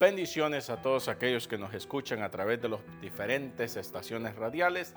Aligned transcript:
Bendiciones 0.00 0.70
a 0.70 0.80
todos 0.80 1.08
aquellos 1.08 1.48
que 1.48 1.58
nos 1.58 1.74
escuchan 1.74 2.22
a 2.22 2.30
través 2.30 2.62
de 2.62 2.68
las 2.68 2.78
diferentes 3.00 3.76
estaciones 3.76 4.36
radiales. 4.36 4.94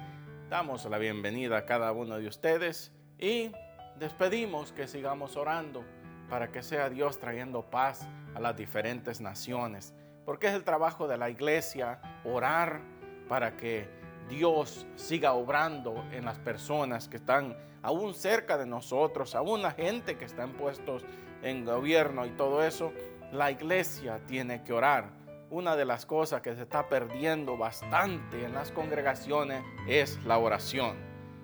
Damos 0.47 0.85
la 0.85 0.99
bienvenida 0.99 1.57
a 1.57 1.65
cada 1.65 1.91
uno 1.91 2.19
de 2.19 2.27
ustedes 2.27 2.91
y 3.17 3.51
despedimos 3.97 4.71
que 4.71 4.87
sigamos 4.87 5.37
orando 5.37 5.83
para 6.29 6.51
que 6.51 6.61
sea 6.61 6.91
Dios 6.91 7.17
trayendo 7.17 7.63
paz 7.63 8.07
a 8.35 8.39
las 8.39 8.55
diferentes 8.55 9.21
naciones. 9.21 9.95
Porque 10.23 10.45
es 10.45 10.53
el 10.53 10.63
trabajo 10.63 11.07
de 11.07 11.17
la 11.17 11.31
iglesia 11.31 11.99
orar 12.23 12.81
para 13.27 13.57
que 13.57 13.89
Dios 14.29 14.85
siga 14.97 15.33
obrando 15.33 16.05
en 16.11 16.25
las 16.25 16.37
personas 16.37 17.07
que 17.07 17.17
están 17.17 17.57
aún 17.81 18.13
cerca 18.13 18.55
de 18.55 18.67
nosotros, 18.67 19.33
aún 19.33 19.63
la 19.63 19.71
gente 19.71 20.19
que 20.19 20.25
está 20.25 20.43
en 20.43 20.53
puestos 20.53 21.03
en 21.41 21.65
gobierno 21.65 22.27
y 22.27 22.29
todo 22.29 22.63
eso 22.63 22.93
la 23.31 23.49
iglesia 23.49 24.19
tiene 24.27 24.63
que 24.63 24.73
orar. 24.73 25.09
Una 25.49 25.75
de 25.75 25.85
las 25.85 26.05
cosas 26.05 26.41
que 26.41 26.55
se 26.55 26.63
está 26.63 26.87
perdiendo 26.87 27.57
bastante 27.57 28.45
en 28.45 28.53
las 28.53 28.71
congregaciones 28.71 29.63
es 29.87 30.17
la 30.25 30.37
oración. 30.37 30.97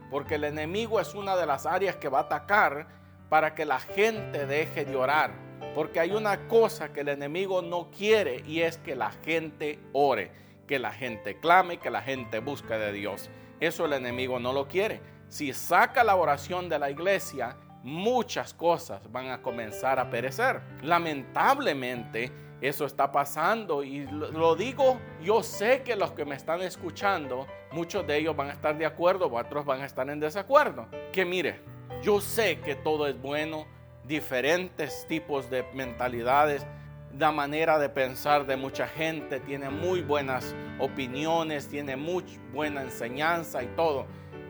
Porque 0.09 0.35
el 0.35 0.45
enemigo 0.45 0.99
es 0.99 1.13
una 1.13 1.35
de 1.35 1.45
las 1.45 1.65
áreas 1.65 1.97
que 1.97 2.09
va 2.09 2.19
a 2.19 2.23
atacar 2.23 2.87
para 3.29 3.55
que 3.55 3.65
la 3.65 3.79
gente 3.79 4.45
deje 4.45 4.85
de 4.85 4.95
orar. 4.95 5.31
Porque 5.75 5.99
hay 5.99 6.11
una 6.11 6.47
cosa 6.47 6.93
que 6.93 7.01
el 7.01 7.09
enemigo 7.09 7.61
no 7.61 7.89
quiere 7.91 8.43
y 8.45 8.61
es 8.61 8.77
que 8.77 8.95
la 8.95 9.11
gente 9.11 9.79
ore, 9.93 10.31
que 10.67 10.79
la 10.79 10.91
gente 10.91 11.39
clame, 11.39 11.77
que 11.77 11.89
la 11.89 12.01
gente 12.01 12.39
busque 12.39 12.75
de 12.75 12.93
Dios. 12.93 13.29
Eso 13.59 13.85
el 13.85 13.93
enemigo 13.93 14.39
no 14.39 14.53
lo 14.53 14.67
quiere. 14.67 15.01
Si 15.29 15.51
saca 15.53 16.03
la 16.03 16.15
oración 16.15 16.69
de 16.69 16.79
la 16.79 16.89
iglesia, 16.89 17.57
muchas 17.87 18.53
cosas 18.53 19.09
van 19.13 19.29
a 19.29 19.41
comenzar 19.41 19.97
a 19.97 20.09
perecer. 20.09 20.61
Lamentablemente, 20.83 22.29
eso 22.59 22.85
está 22.85 23.09
pasando 23.13 23.81
y 23.81 24.05
lo 24.05 24.57
digo, 24.57 24.99
yo 25.23 25.41
sé 25.41 25.83
que 25.83 25.95
los 25.95 26.11
que 26.11 26.25
me 26.25 26.35
están 26.35 26.61
escuchando, 26.61 27.47
muchos 27.71 28.05
de 28.05 28.17
ellos 28.17 28.35
van 28.35 28.49
a 28.49 28.51
estar 28.51 28.77
de 28.77 28.85
acuerdo, 28.85 29.33
otros 29.33 29.63
van 29.63 29.81
a 29.81 29.85
estar 29.85 30.09
en 30.09 30.19
desacuerdo. 30.19 30.87
Que 31.13 31.23
mire, 31.23 31.61
yo 32.03 32.19
sé 32.19 32.59
que 32.59 32.75
todo 32.75 33.07
es 33.07 33.19
bueno, 33.21 33.65
diferentes 34.03 35.07
tipos 35.07 35.49
de 35.49 35.63
mentalidades, 35.73 36.67
la 37.17 37.31
manera 37.31 37.79
de 37.79 37.87
pensar 37.87 38.45
de 38.45 38.57
mucha 38.57 38.87
gente 38.87 39.39
tiene 39.39 39.69
muy 39.69 40.01
buenas 40.01 40.53
opiniones, 40.77 41.69
tiene 41.69 41.95
muy 41.95 42.25
buena 42.51 42.81
enseñanza 42.81 43.63
y 43.63 43.67
todo. 43.77 44.07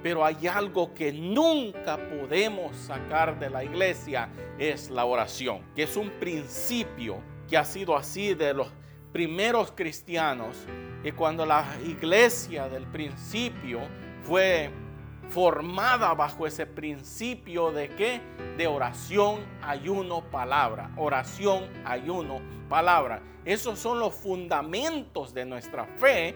Pero 0.07 0.23
hay 0.23 0.47
algo 0.47 0.93
que 0.93 1.11
nunca 1.11 1.97
podemos 1.97 2.73
sacar 2.77 3.37
de 3.37 3.49
la 3.49 3.65
iglesia, 3.65 4.29
es 4.57 4.89
la 4.89 5.03
oración, 5.03 5.61
que 5.75 5.83
es 5.83 5.97
un 5.97 6.11
principio 6.11 7.21
que 7.45 7.57
ha 7.57 7.65
sido 7.65 7.93
así 7.93 8.33
de 8.33 8.53
los 8.53 8.71
primeros 9.11 9.73
cristianos. 9.73 10.65
Y 11.03 11.11
cuando 11.11 11.45
la 11.45 11.65
iglesia 11.85 12.69
del 12.69 12.87
principio 12.87 13.81
fue 14.21 14.71
formada 15.27 16.13
bajo 16.13 16.47
ese 16.47 16.65
principio 16.65 17.73
de 17.73 17.89
qué? 17.89 18.21
De 18.55 18.65
oración, 18.65 19.41
ayuno, 19.61 20.21
palabra. 20.31 20.89
Oración, 20.95 21.65
ayuno, 21.83 22.39
palabra. 22.69 23.21
Esos 23.43 23.77
son 23.77 23.99
los 23.99 24.15
fundamentos 24.15 25.33
de 25.33 25.43
nuestra 25.43 25.85
fe, 25.97 26.33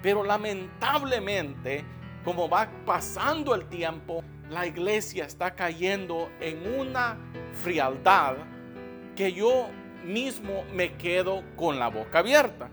pero 0.00 0.24
lamentablemente 0.24 1.84
como 2.24 2.48
va 2.48 2.68
pasando 2.84 3.54
el 3.54 3.66
tiempo, 3.68 4.22
la 4.48 4.66
iglesia 4.66 5.24
está 5.24 5.54
cayendo 5.54 6.30
en 6.40 6.78
una 6.78 7.16
frialdad 7.54 8.36
que 9.16 9.32
yo 9.32 9.68
mismo 10.04 10.64
me 10.72 10.94
quedo 10.94 11.42
con 11.56 11.78
la 11.78 11.88
boca 11.88 12.20
abierta. 12.20 12.68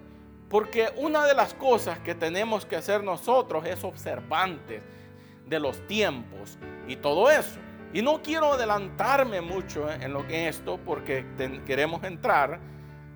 Porque 0.49 0.89
una 0.97 1.25
de 1.25 1.35
las 1.35 1.53
cosas 1.53 1.99
que 1.99 2.15
tenemos 2.15 2.65
que 2.65 2.75
hacer 2.75 3.03
nosotros 3.03 3.65
es 3.65 3.83
observantes 3.83 4.81
de 5.45 5.59
los 5.59 5.85
tiempos 5.87 6.57
y 6.87 6.95
todo 6.95 7.29
eso. 7.29 7.59
Y 7.93 8.01
no 8.01 8.21
quiero 8.21 8.53
adelantarme 8.53 9.41
mucho 9.41 9.91
en 9.91 10.13
lo 10.13 10.27
que 10.27 10.47
esto 10.47 10.79
porque 10.83 11.25
queremos 11.65 12.03
entrar 12.03 12.59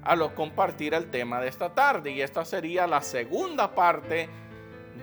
a 0.03 0.15
lo 0.15 0.35
compartir 0.35 0.93
el 0.93 1.09
tema 1.09 1.39
de 1.39 1.47
esta 1.47 1.73
tarde 1.73 2.11
y 2.11 2.21
esta 2.21 2.43
sería 2.43 2.87
la 2.87 3.01
segunda 3.01 3.73
parte 3.73 4.29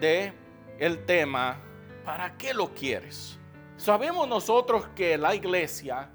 de 0.00 0.32
el 0.80 1.04
tema, 1.04 1.58
¿para 2.04 2.36
qué 2.38 2.54
lo 2.54 2.74
quieres? 2.74 3.38
Sabemos 3.76 4.26
nosotros 4.26 4.88
que 4.96 5.16
la 5.18 5.34
iglesia, 5.34 6.10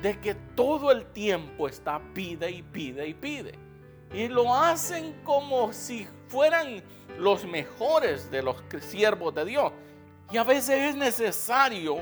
de 0.00 0.20
que 0.20 0.34
todo 0.34 0.92
el 0.92 1.06
tiempo 1.06 1.66
está 1.66 2.00
pide 2.12 2.50
y 2.50 2.62
pide 2.62 3.08
y 3.08 3.14
pide. 3.14 3.58
Y 4.12 4.28
lo 4.28 4.54
hacen 4.54 5.18
como 5.24 5.72
si 5.72 6.06
fueran 6.28 6.82
los 7.18 7.46
mejores 7.46 8.30
de 8.30 8.42
los 8.42 8.62
siervos 8.80 9.34
de 9.34 9.46
Dios. 9.46 9.72
Y 10.30 10.36
a 10.36 10.44
veces 10.44 10.90
es 10.90 10.96
necesario 10.96 11.96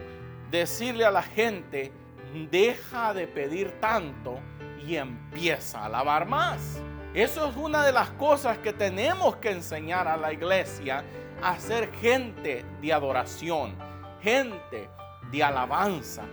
decirle 0.50 1.04
a 1.04 1.12
la 1.12 1.22
gente, 1.22 1.92
deja 2.50 3.14
de 3.14 3.28
pedir 3.28 3.78
tanto 3.80 4.40
y 4.84 4.96
empieza 4.96 5.80
a 5.80 5.86
alabar 5.86 6.26
más. 6.26 6.80
Eso 7.14 7.48
es 7.48 7.56
una 7.56 7.84
de 7.84 7.92
las 7.92 8.10
cosas 8.10 8.58
que 8.58 8.72
tenemos 8.72 9.36
que 9.36 9.50
enseñar 9.50 10.08
a 10.08 10.16
la 10.16 10.32
iglesia 10.32 11.04
a 11.42 11.58
ser 11.58 11.90
gente 11.94 12.64
de 12.80 12.92
adoración, 12.92 13.74
gente 14.20 14.90
de 15.30 15.42
alabanza, 15.42 16.24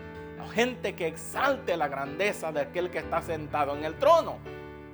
gente 0.54 0.96
que 0.96 1.08
exalte 1.08 1.78
la 1.78 1.88
grandeza 1.88 2.52
de 2.52 2.62
aquel 2.62 2.90
que 2.90 3.00
está 3.00 3.22
sentado 3.22 3.76
en 3.76 3.84
el 3.84 3.96
trono. 3.96 4.38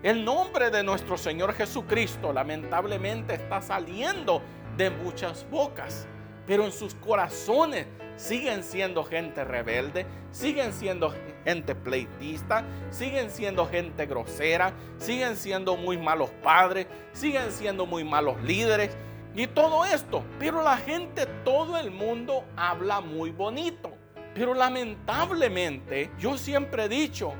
El 0.01 0.25
nombre 0.25 0.69
de 0.69 0.83
nuestro 0.83 1.17
Señor 1.17 1.53
Jesucristo 1.53 2.33
lamentablemente 2.33 3.35
está 3.35 3.61
saliendo 3.61 4.41
de 4.75 4.89
muchas 4.89 5.49
bocas, 5.49 6.07
pero 6.45 6.65
en 6.65 6.71
sus 6.71 6.93
corazones 6.95 7.87
siguen 8.15 8.63
siendo 8.63 9.03
gente 9.03 9.43
rebelde, 9.43 10.05
siguen 10.31 10.73
siendo 10.73 11.13
gente 11.45 11.73
pleitista, 11.73 12.65
siguen 12.89 13.29
siendo 13.31 13.65
gente 13.65 14.05
grosera, 14.05 14.73
siguen 14.97 15.37
siendo 15.37 15.77
muy 15.77 15.97
malos 15.97 16.31
padres, 16.43 16.87
siguen 17.13 17.51
siendo 17.51 17.85
muy 17.85 18.03
malos 18.03 18.41
líderes, 18.43 18.95
y 19.35 19.47
todo 19.47 19.85
esto. 19.85 20.23
Pero 20.39 20.61
la 20.61 20.77
gente, 20.77 21.25
todo 21.43 21.77
el 21.77 21.91
mundo 21.91 22.43
habla 22.55 23.01
muy 23.01 23.31
bonito. 23.31 23.91
Pero 24.33 24.53
lamentablemente, 24.53 26.11
yo 26.17 26.37
siempre 26.37 26.85
he 26.85 26.89
dicho, 26.89 27.33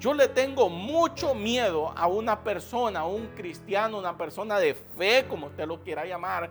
yo 0.00 0.14
le 0.14 0.28
tengo 0.28 0.68
mucho 0.68 1.34
miedo 1.34 1.92
a 1.96 2.06
una 2.06 2.42
persona, 2.42 3.04
un 3.04 3.26
cristiano, 3.34 3.98
una 3.98 4.16
persona 4.16 4.58
de 4.58 4.74
fe, 4.74 5.26
como 5.28 5.48
usted 5.48 5.66
lo 5.66 5.82
quiera 5.82 6.06
llamar, 6.06 6.50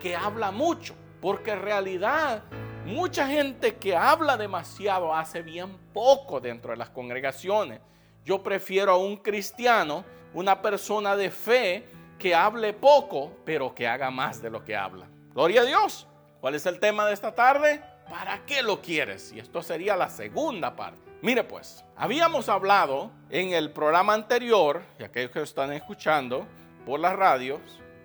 que 0.00 0.14
habla 0.14 0.50
mucho. 0.50 0.94
Porque 1.20 1.52
en 1.52 1.62
realidad 1.62 2.42
mucha 2.84 3.26
gente 3.26 3.76
que 3.76 3.96
habla 3.96 4.36
demasiado 4.36 5.14
hace 5.14 5.42
bien 5.42 5.76
poco 5.92 6.40
dentro 6.40 6.72
de 6.72 6.76
las 6.76 6.90
congregaciones. 6.90 7.80
Yo 8.24 8.42
prefiero 8.42 8.92
a 8.92 8.96
un 8.98 9.16
cristiano, 9.16 10.04
una 10.34 10.62
persona 10.62 11.16
de 11.16 11.30
fe, 11.30 11.88
que 12.22 12.36
hable 12.36 12.72
poco, 12.72 13.32
pero 13.44 13.74
que 13.74 13.88
haga 13.88 14.08
más 14.12 14.40
de 14.40 14.48
lo 14.48 14.64
que 14.64 14.76
habla. 14.76 15.08
Gloria 15.34 15.62
a 15.62 15.64
Dios. 15.64 16.06
¿Cuál 16.40 16.54
es 16.54 16.64
el 16.66 16.78
tema 16.78 17.04
de 17.04 17.14
esta 17.14 17.34
tarde? 17.34 17.82
¿Para 18.08 18.46
qué 18.46 18.62
lo 18.62 18.80
quieres? 18.80 19.32
Y 19.32 19.40
esto 19.40 19.60
sería 19.60 19.96
la 19.96 20.08
segunda 20.08 20.76
parte. 20.76 21.00
Mire 21.20 21.42
pues, 21.42 21.84
habíamos 21.96 22.48
hablado 22.48 23.10
en 23.28 23.52
el 23.52 23.72
programa 23.72 24.14
anterior, 24.14 24.84
y 25.00 25.02
aquellos 25.02 25.32
que 25.32 25.42
están 25.42 25.72
escuchando 25.72 26.46
por 26.86 27.00
las 27.00 27.16
radios, 27.16 27.60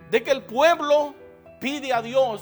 de 0.10 0.24
que 0.24 0.32
el 0.32 0.42
pueblo 0.42 1.14
pide 1.60 1.94
a 1.94 2.02
Dios 2.02 2.42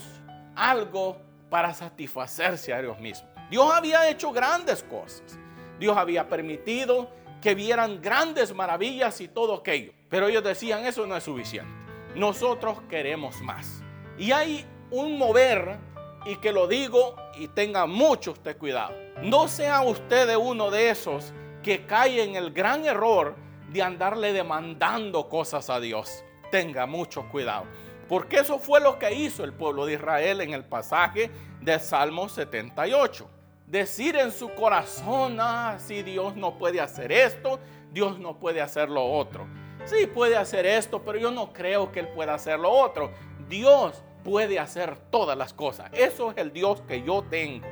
algo 0.56 1.18
para 1.50 1.74
satisfacerse 1.74 2.74
a 2.74 2.82
Dios 2.82 3.02
mismo. 3.02 3.28
Dios 3.50 3.70
había 3.70 4.08
hecho 4.08 4.32
grandes 4.32 4.82
cosas. 4.82 5.38
Dios 5.78 5.98
había 5.98 6.30
permitido 6.30 7.10
que 7.46 7.54
vieran 7.54 8.02
grandes 8.02 8.56
maravillas 8.56 9.22
y 9.22 9.28
todo 9.28 9.54
aquello. 9.54 9.92
Pero 10.10 10.30
ellos 10.30 10.44
decían, 10.44 10.84
eso 10.84 11.06
no 11.06 11.16
es 11.16 11.26
suficiente. 11.26 11.72
Nosotros 12.16 12.80
queremos 12.90 13.40
más. 13.44 13.84
Y 14.18 14.32
hay 14.32 14.66
un 14.90 15.20
mover, 15.20 15.78
y 16.26 16.38
que 16.38 16.52
lo 16.52 16.68
digo 16.68 17.16
y 17.36 17.48
tenga 17.50 17.86
mucho 17.86 18.32
usted 18.32 18.58
cuidado. 18.58 18.96
No 19.22 19.48
sea 19.48 19.84
usted 19.84 20.36
uno 20.36 20.72
de 20.72 20.90
esos 20.90 21.34
que 21.62 21.86
cae 21.86 22.24
en 22.24 22.36
el 22.36 22.52
gran 22.52 22.84
error 22.84 23.36
de 23.70 23.84
andarle 23.84 24.34
demandando 24.34 25.30
cosas 25.30 25.70
a 25.70 25.80
Dios. 25.80 26.24
Tenga 26.50 26.88
mucho 26.88 27.30
cuidado. 27.30 27.66
Porque 28.10 28.38
eso 28.38 28.58
fue 28.58 28.82
lo 28.82 28.98
que 28.98 29.14
hizo 29.14 29.44
el 29.44 29.54
pueblo 29.54 29.86
de 29.86 29.94
Israel 29.94 30.42
en 30.42 30.52
el 30.56 30.66
pasaje 30.66 31.30
de 31.62 31.78
Salmo 31.78 32.28
78. 32.28 33.30
Decir 33.68 34.16
en 34.16 34.32
su 34.32 34.54
corazón, 34.54 35.38
ah, 35.40 35.78
si 35.80 36.04
Dios 36.04 36.36
no 36.36 36.58
puede 36.58 36.80
hacer 36.80 37.12
esto, 37.12 37.60
Dios 37.92 38.20
no 38.20 38.38
puede 38.38 38.62
hacer 38.62 38.90
lo 38.90 39.04
otro. 39.04 39.48
Sí, 39.86 40.06
puede 40.06 40.38
hacer 40.38 40.66
esto, 40.66 41.02
pero 41.04 41.18
yo 41.18 41.32
no 41.32 41.52
creo 41.52 41.92
que 41.92 42.02
Él 42.02 42.08
pueda 42.10 42.36
hacer 42.36 42.60
lo 42.60 42.72
otro. 42.72 43.12
Dios 43.50 44.04
puede 44.24 44.60
hacer 44.60 44.98
todas 45.10 45.38
las 45.38 45.54
cosas. 45.54 45.90
Eso 45.94 46.32
es 46.32 46.38
el 46.38 46.54
Dios 46.54 46.82
que 46.88 47.02
yo 47.02 47.24
tengo 47.24 47.66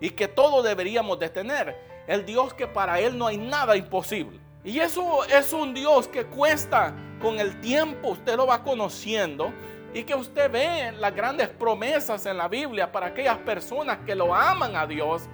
y 0.00 0.10
que 0.10 0.28
todos 0.28 0.64
deberíamos 0.64 1.18
de 1.18 1.28
tener. 1.28 1.76
El 2.06 2.24
Dios 2.24 2.54
que 2.54 2.66
para 2.66 3.00
Él 3.00 3.16
no 3.16 3.26
hay 3.26 3.36
nada 3.36 3.76
imposible. 3.76 4.38
Y 4.64 4.78
eso 4.78 5.24
es 5.24 5.52
un 5.52 5.74
Dios 5.74 6.08
que 6.08 6.24
cuesta 6.24 6.94
con 7.20 7.38
el 7.38 7.60
tiempo, 7.60 8.08
usted 8.08 8.36
lo 8.36 8.46
va 8.46 8.62
conociendo 8.62 9.52
y 9.94 10.02
que 10.02 10.14
usted 10.14 10.50
ve 10.50 10.92
las 10.98 11.14
grandes 11.14 11.48
promesas 11.48 12.26
en 12.26 12.36
la 12.36 12.48
Biblia 12.48 12.90
para 12.90 13.06
aquellas 13.06 13.38
personas 13.38 13.98
que 14.04 14.14
lo 14.14 14.34
aman 14.34 14.76
a 14.76 14.86
Dios 14.86 15.28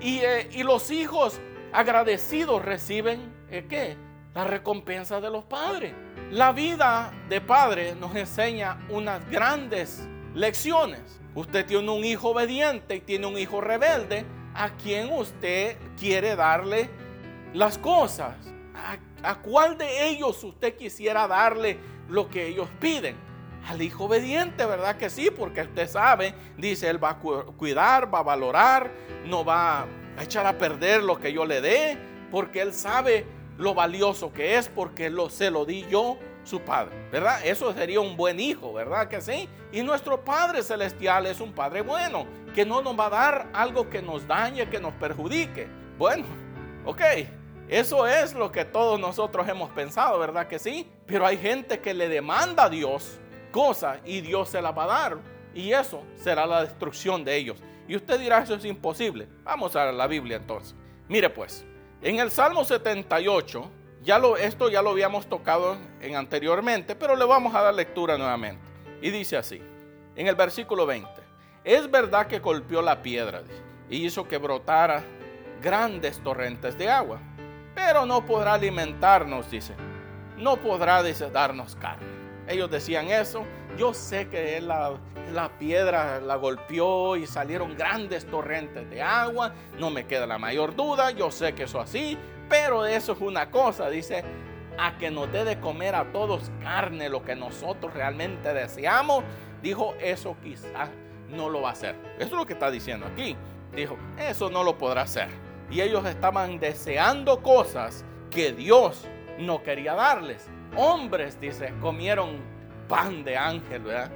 y, 0.00 0.20
eh, 0.20 0.48
los 0.64 0.90
hijos 0.90 1.40
agradecidos 1.72 2.64
reciben 2.64 3.34
eh, 3.50 3.66
¿qué? 3.68 3.96
la 4.34 4.44
recompensa 4.44 5.20
de 5.20 5.30
los 5.30 5.44
padres. 5.44 5.94
La 6.30 6.52
vida 6.52 7.12
de 7.28 7.40
padre 7.40 7.94
nos 7.94 8.14
enseña 8.14 8.78
unas 8.88 9.28
grandes 9.30 10.08
lecciones. 10.34 11.20
Usted 11.34 11.66
tiene 11.66 11.90
un 11.90 12.04
hijo 12.04 12.30
obediente 12.30 12.96
y 12.96 13.00
tiene 13.00 13.26
un 13.26 13.36
hijo 13.36 13.60
rebelde 13.60 14.24
a 14.54 14.70
quien 14.70 15.12
usted 15.12 15.76
quiere 15.98 16.36
darle 16.36 16.88
las 17.52 17.78
cosas. 17.78 18.34
¿A, 19.22 19.36
cuál 19.36 19.78
de 19.78 20.08
ellos 20.08 20.42
usted 20.44 20.76
quisiera 20.76 21.26
darle 21.26 21.78
lo 22.08 22.28
que 22.28 22.46
ellos 22.46 22.68
piden? 22.80 23.16
Al 23.66 23.80
hijo 23.82 24.04
obediente, 24.04 24.66
¿verdad 24.66 24.96
que 24.96 25.08
sí? 25.08 25.30
Porque 25.30 25.62
usted 25.62 25.88
sabe, 25.88 26.34
dice, 26.56 26.88
él 26.88 27.02
va 27.02 27.10
a 27.10 27.18
cuidar, 27.18 28.12
va 28.12 28.18
a 28.18 28.22
valorar, 28.22 28.90
no 29.24 29.44
va 29.44 29.86
a 30.16 30.22
echar 30.22 30.46
a 30.46 30.58
perder 30.58 31.02
lo 31.02 31.18
que 31.18 31.32
yo 31.32 31.44
le 31.44 31.60
dé, 31.60 31.98
porque 32.30 32.60
él 32.60 32.72
sabe 32.74 33.26
lo 33.56 33.74
valioso 33.74 34.32
que 34.32 34.56
es, 34.56 34.68
porque 34.68 35.10
lo, 35.10 35.30
se 35.30 35.50
lo 35.50 35.64
di 35.64 35.86
yo, 35.88 36.18
su 36.44 36.60
padre, 36.60 36.94
¿verdad? 37.10 37.40
Eso 37.44 37.72
sería 37.72 38.00
un 38.00 38.16
buen 38.16 38.38
hijo, 38.38 38.72
¿verdad 38.72 39.08
que 39.08 39.20
sí? 39.20 39.48
Y 39.72 39.82
nuestro 39.82 40.22
Padre 40.24 40.62
Celestial 40.62 41.26
es 41.26 41.40
un 41.40 41.52
Padre 41.52 41.80
bueno, 41.80 42.26
que 42.54 42.64
no 42.64 42.82
nos 42.82 42.98
va 42.98 43.06
a 43.06 43.10
dar 43.10 43.48
algo 43.52 43.88
que 43.88 44.02
nos 44.02 44.26
dañe, 44.26 44.68
que 44.68 44.78
nos 44.78 44.92
perjudique. 44.94 45.66
Bueno, 45.98 46.24
ok, 46.84 47.00
eso 47.68 48.06
es 48.06 48.34
lo 48.34 48.52
que 48.52 48.64
todos 48.64 49.00
nosotros 49.00 49.48
hemos 49.48 49.70
pensado, 49.70 50.18
¿verdad 50.18 50.46
que 50.46 50.58
sí? 50.58 50.88
Pero 51.06 51.26
hay 51.26 51.38
gente 51.38 51.80
que 51.80 51.94
le 51.94 52.08
demanda 52.08 52.64
a 52.64 52.68
Dios 52.68 53.18
cosas 53.54 54.00
y 54.04 54.20
Dios 54.20 54.48
se 54.48 54.60
las 54.60 54.76
va 54.76 54.84
a 54.84 54.86
dar. 54.86 55.18
Y 55.54 55.72
eso 55.72 56.02
será 56.16 56.44
la 56.44 56.62
destrucción 56.62 57.24
de 57.24 57.36
ellos. 57.36 57.62
Y 57.86 57.94
usted 57.94 58.18
dirá, 58.18 58.42
eso 58.42 58.54
es 58.54 58.64
imposible. 58.64 59.28
Vamos 59.44 59.76
a 59.76 59.92
la 59.92 60.06
Biblia 60.08 60.38
entonces. 60.38 60.74
Mire 61.08 61.30
pues, 61.30 61.64
en 62.02 62.18
el 62.18 62.32
Salmo 62.32 62.64
78, 62.64 63.70
ya 64.02 64.20
esto 64.40 64.68
ya 64.68 64.82
lo 64.82 64.90
habíamos 64.90 65.28
tocado 65.28 65.78
en 66.00 66.16
anteriormente, 66.16 66.96
pero 66.96 67.14
le 67.14 67.24
vamos 67.24 67.54
a 67.54 67.62
dar 67.62 67.74
lectura 67.74 68.18
nuevamente. 68.18 68.60
Y 69.00 69.10
dice 69.10 69.36
así, 69.36 69.62
en 70.16 70.26
el 70.26 70.34
versículo 70.34 70.86
20, 70.86 71.08
es 71.62 71.88
verdad 71.88 72.26
que 72.26 72.40
golpeó 72.40 72.82
la 72.82 73.00
piedra 73.00 73.42
y 73.88 74.04
hizo 74.04 74.26
que 74.26 74.38
brotara 74.38 75.04
grandes 75.62 76.18
torrentes 76.22 76.76
de 76.76 76.90
agua 76.90 77.20
pero 77.74 78.06
no 78.06 78.24
podrá 78.24 78.54
alimentarnos, 78.54 79.50
dice. 79.50 79.74
No 80.38 80.56
podrá 80.56 81.02
darnos 81.02 81.76
carne. 81.76 82.23
Ellos 82.48 82.70
decían 82.70 83.08
eso. 83.08 83.44
Yo 83.76 83.94
sé 83.94 84.28
que 84.28 84.60
la, 84.60 84.94
la 85.32 85.58
piedra 85.58 86.20
la 86.20 86.36
golpeó 86.36 87.16
y 87.16 87.26
salieron 87.26 87.76
grandes 87.76 88.26
torrentes 88.26 88.88
de 88.90 89.02
agua. 89.02 89.52
No 89.78 89.90
me 89.90 90.06
queda 90.06 90.26
la 90.26 90.38
mayor 90.38 90.74
duda. 90.76 91.10
Yo 91.10 91.30
sé 91.30 91.54
que 91.54 91.64
eso 91.64 91.80
así. 91.80 92.18
Pero 92.48 92.86
eso 92.86 93.12
es 93.12 93.20
una 93.20 93.50
cosa, 93.50 93.88
dice, 93.88 94.22
a 94.78 94.98
que 94.98 95.10
nos 95.10 95.32
dé 95.32 95.44
de 95.44 95.58
comer 95.60 95.94
a 95.94 96.12
todos 96.12 96.50
carne, 96.60 97.08
lo 97.08 97.22
que 97.22 97.34
nosotros 97.34 97.94
realmente 97.94 98.52
deseamos. 98.52 99.24
Dijo, 99.62 99.94
eso 99.98 100.36
quizás 100.42 100.90
no 101.30 101.48
lo 101.48 101.62
va 101.62 101.70
a 101.70 101.72
hacer. 101.72 101.96
Eso 102.18 102.26
es 102.26 102.32
lo 102.32 102.46
que 102.46 102.52
está 102.52 102.70
diciendo 102.70 103.06
aquí. 103.06 103.34
Dijo, 103.74 103.96
eso 104.18 104.50
no 104.50 104.62
lo 104.62 104.76
podrá 104.76 105.02
hacer 105.02 105.28
y 105.70 105.80
ellos 105.80 106.06
estaban 106.06 106.58
deseando 106.58 107.42
cosas 107.42 108.04
que 108.30 108.52
Dios 108.52 109.06
no 109.38 109.62
quería 109.62 109.94
darles. 109.94 110.48
Hombres, 110.76 111.40
dice, 111.40 111.72
comieron 111.80 112.38
pan 112.88 113.22
de 113.22 113.36
ángel, 113.36 113.82
¿verdad? 113.82 114.10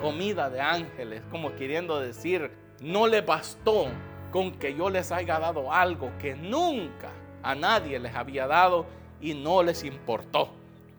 Comida 0.00 0.48
de 0.48 0.60
ángeles, 0.60 1.22
como 1.28 1.54
queriendo 1.56 1.98
decir, 1.98 2.52
no 2.80 3.08
le 3.08 3.20
bastó 3.20 3.88
con 4.30 4.52
que 4.52 4.74
yo 4.74 4.90
les 4.90 5.10
haya 5.10 5.40
dado 5.40 5.72
algo 5.72 6.12
que 6.20 6.36
nunca 6.36 7.10
a 7.42 7.54
nadie 7.54 7.98
les 7.98 8.14
había 8.14 8.46
dado 8.46 8.86
y 9.20 9.34
no 9.34 9.62
les 9.62 9.82
importó. 9.82 10.50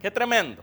Qué 0.02 0.12
tremendo. 0.12 0.62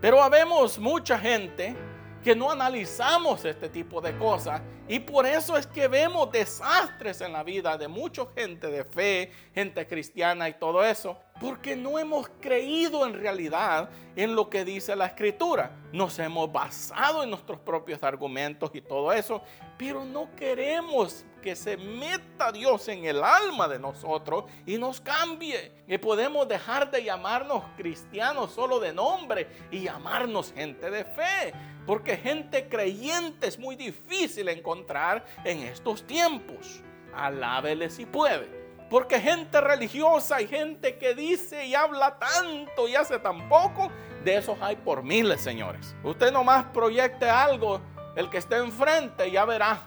Pero 0.00 0.22
habemos 0.22 0.78
mucha 0.78 1.18
gente 1.18 1.74
que 2.22 2.36
no 2.36 2.50
analizamos 2.50 3.44
este 3.44 3.70
tipo 3.70 4.02
de 4.02 4.16
cosas 4.18 4.60
y 4.86 5.00
por 5.00 5.24
eso 5.24 5.56
es 5.56 5.66
que 5.66 5.88
vemos 5.88 6.30
desastres 6.30 7.22
en 7.22 7.32
la 7.32 7.42
vida 7.42 7.78
de 7.78 7.88
mucha 7.88 8.26
gente 8.34 8.66
de 8.66 8.84
fe, 8.84 9.32
gente 9.54 9.86
cristiana 9.86 10.48
y 10.48 10.54
todo 10.54 10.84
eso, 10.84 11.18
porque 11.40 11.74
no 11.74 11.98
hemos 11.98 12.28
creído 12.40 13.04
en 13.06 13.14
realidad 13.14 13.90
en 14.14 14.34
lo 14.36 14.48
que 14.48 14.64
dice 14.64 14.94
la 14.94 15.06
escritura. 15.06 15.72
Nos 15.92 16.18
hemos 16.18 16.50
basado 16.50 17.22
en 17.22 17.30
nuestros 17.30 17.58
propios 17.58 18.02
argumentos 18.02 18.70
y 18.72 18.80
todo 18.80 19.12
eso, 19.12 19.42
pero 19.76 20.04
no 20.04 20.34
queremos 20.36 21.24
que 21.42 21.56
se 21.56 21.76
meta 21.76 22.52
Dios 22.52 22.88
en 22.88 23.04
el 23.04 23.22
alma 23.22 23.68
de 23.68 23.78
nosotros 23.78 24.44
y 24.64 24.78
nos 24.78 25.00
cambie. 25.00 25.72
Y 25.88 25.98
podemos 25.98 26.48
dejar 26.48 26.90
de 26.90 27.02
llamarnos 27.02 27.64
cristianos 27.76 28.52
solo 28.52 28.78
de 28.78 28.92
nombre 28.92 29.48
y 29.70 29.82
llamarnos 29.82 30.52
gente 30.52 30.88
de 30.88 31.04
fe. 31.04 31.52
Porque 31.84 32.16
gente 32.16 32.68
creyente 32.68 33.48
es 33.48 33.58
muy 33.58 33.76
difícil 33.76 34.48
encontrar 34.48 35.24
en 35.44 35.58
estos 35.64 36.06
tiempos. 36.06 36.80
Alábele 37.12 37.90
si 37.90 38.06
puede. 38.06 38.63
Porque 38.94 39.18
gente 39.18 39.60
religiosa 39.60 40.40
y 40.40 40.46
gente 40.46 40.98
que 40.98 41.16
dice 41.16 41.66
y 41.66 41.74
habla 41.74 42.16
tanto 42.16 42.86
y 42.86 42.94
hace 42.94 43.18
tan 43.18 43.48
poco, 43.48 43.90
de 44.22 44.36
esos 44.36 44.56
hay 44.60 44.76
por 44.76 45.02
miles, 45.02 45.40
señores. 45.40 45.96
Usted 46.04 46.30
nomás 46.30 46.66
proyecte 46.66 47.28
algo, 47.28 47.80
el 48.14 48.30
que 48.30 48.38
esté 48.38 48.58
enfrente 48.58 49.32
ya 49.32 49.44
verá 49.46 49.80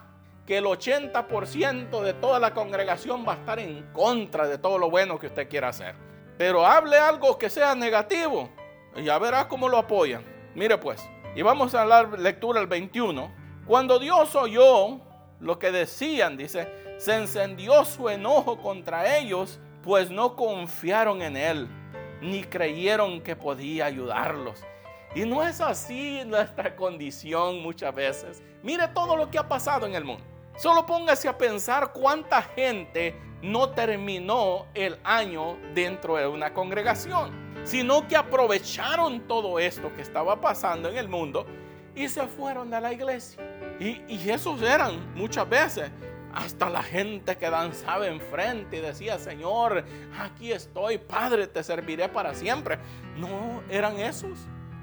que 0.45 0.57
el 0.57 0.65
80% 0.65 2.01
de 2.01 2.13
toda 2.15 2.37
la 2.37 2.53
congregación 2.53 3.25
va 3.25 3.35
a 3.35 3.35
estar 3.37 3.59
en 3.59 3.89
contra 3.93 4.45
de 4.45 4.57
todo 4.57 4.77
lo 4.77 4.89
bueno 4.89 5.17
que 5.17 5.27
usted 5.27 5.47
quiera 5.47 5.69
hacer. 5.69 5.95
Pero 6.37 6.65
hable 6.65 6.97
algo 6.97 7.37
que 7.37 7.49
sea 7.49 7.75
negativo 7.75 8.49
y 8.93 9.03
ya 9.03 9.17
verá 9.19 9.47
cómo 9.47 9.69
lo 9.69 9.77
apoyan. 9.77 10.25
Mire 10.53 10.77
pues, 10.79 11.01
y 11.33 11.41
vamos 11.43 11.73
a 11.75 11.85
la 11.85 12.03
lectura 12.03 12.59
el 12.59 12.67
21. 12.67 13.31
Cuando 13.65 13.99
Dios 13.99 14.35
oyó 14.35 14.99
lo 15.39 15.57
que 15.59 15.71
decían, 15.71 16.35
dice, 16.35 16.86
se 16.97 17.15
encendió 17.15 17.85
su 17.85 18.09
enojo 18.09 18.57
contra 18.57 19.17
ellos, 19.17 19.59
pues 19.83 20.09
no 20.09 20.35
confiaron 20.35 21.21
en 21.21 21.37
Él, 21.37 21.67
ni 22.21 22.43
creyeron 22.43 23.21
que 23.21 23.35
podía 23.35 23.85
ayudarlos. 23.85 24.63
Y 25.15 25.25
no 25.25 25.43
es 25.43 25.61
así 25.61 26.21
nuestra 26.25 26.75
condición 26.75 27.61
muchas 27.61 27.93
veces. 27.93 28.43
Mire 28.63 28.87
todo 28.89 29.15
lo 29.15 29.29
que 29.29 29.37
ha 29.37 29.47
pasado 29.47 29.85
en 29.85 29.95
el 29.95 30.03
mundo. 30.03 30.23
Solo 30.57 30.85
póngase 30.85 31.29
a 31.29 31.37
pensar 31.37 31.93
cuánta 31.93 32.41
gente 32.41 33.15
no 33.41 33.69
terminó 33.69 34.65
el 34.73 34.97
año 35.03 35.57
dentro 35.75 36.17
de 36.17 36.27
una 36.27 36.53
congregación, 36.53 37.31
sino 37.63 38.07
que 38.07 38.17
aprovecharon 38.17 39.21
todo 39.27 39.59
esto 39.59 39.93
que 39.95 40.01
estaba 40.01 40.41
pasando 40.41 40.89
en 40.89 40.97
el 40.97 41.07
mundo 41.07 41.45
y 41.95 42.09
se 42.09 42.25
fueron 42.25 42.73
a 42.73 42.81
la 42.81 42.91
iglesia. 42.91 43.41
Y, 43.79 44.01
y 44.07 44.29
esos 44.31 44.61
eran 44.63 45.13
muchas 45.13 45.47
veces 45.47 45.91
hasta 46.37 46.69
la 46.69 46.83
gente 46.83 47.35
que 47.35 47.49
danzaba 47.49 48.05
enfrente 48.07 48.77
y 48.77 48.81
decía, 48.81 49.17
Señor, 49.17 49.83
aquí 50.19 50.51
estoy, 50.51 50.99
Padre, 50.99 51.47
te 51.47 51.63
serviré 51.63 52.09
para 52.09 52.35
siempre. 52.35 52.77
No, 53.17 53.63
eran 53.71 53.99
esos. 53.99 54.37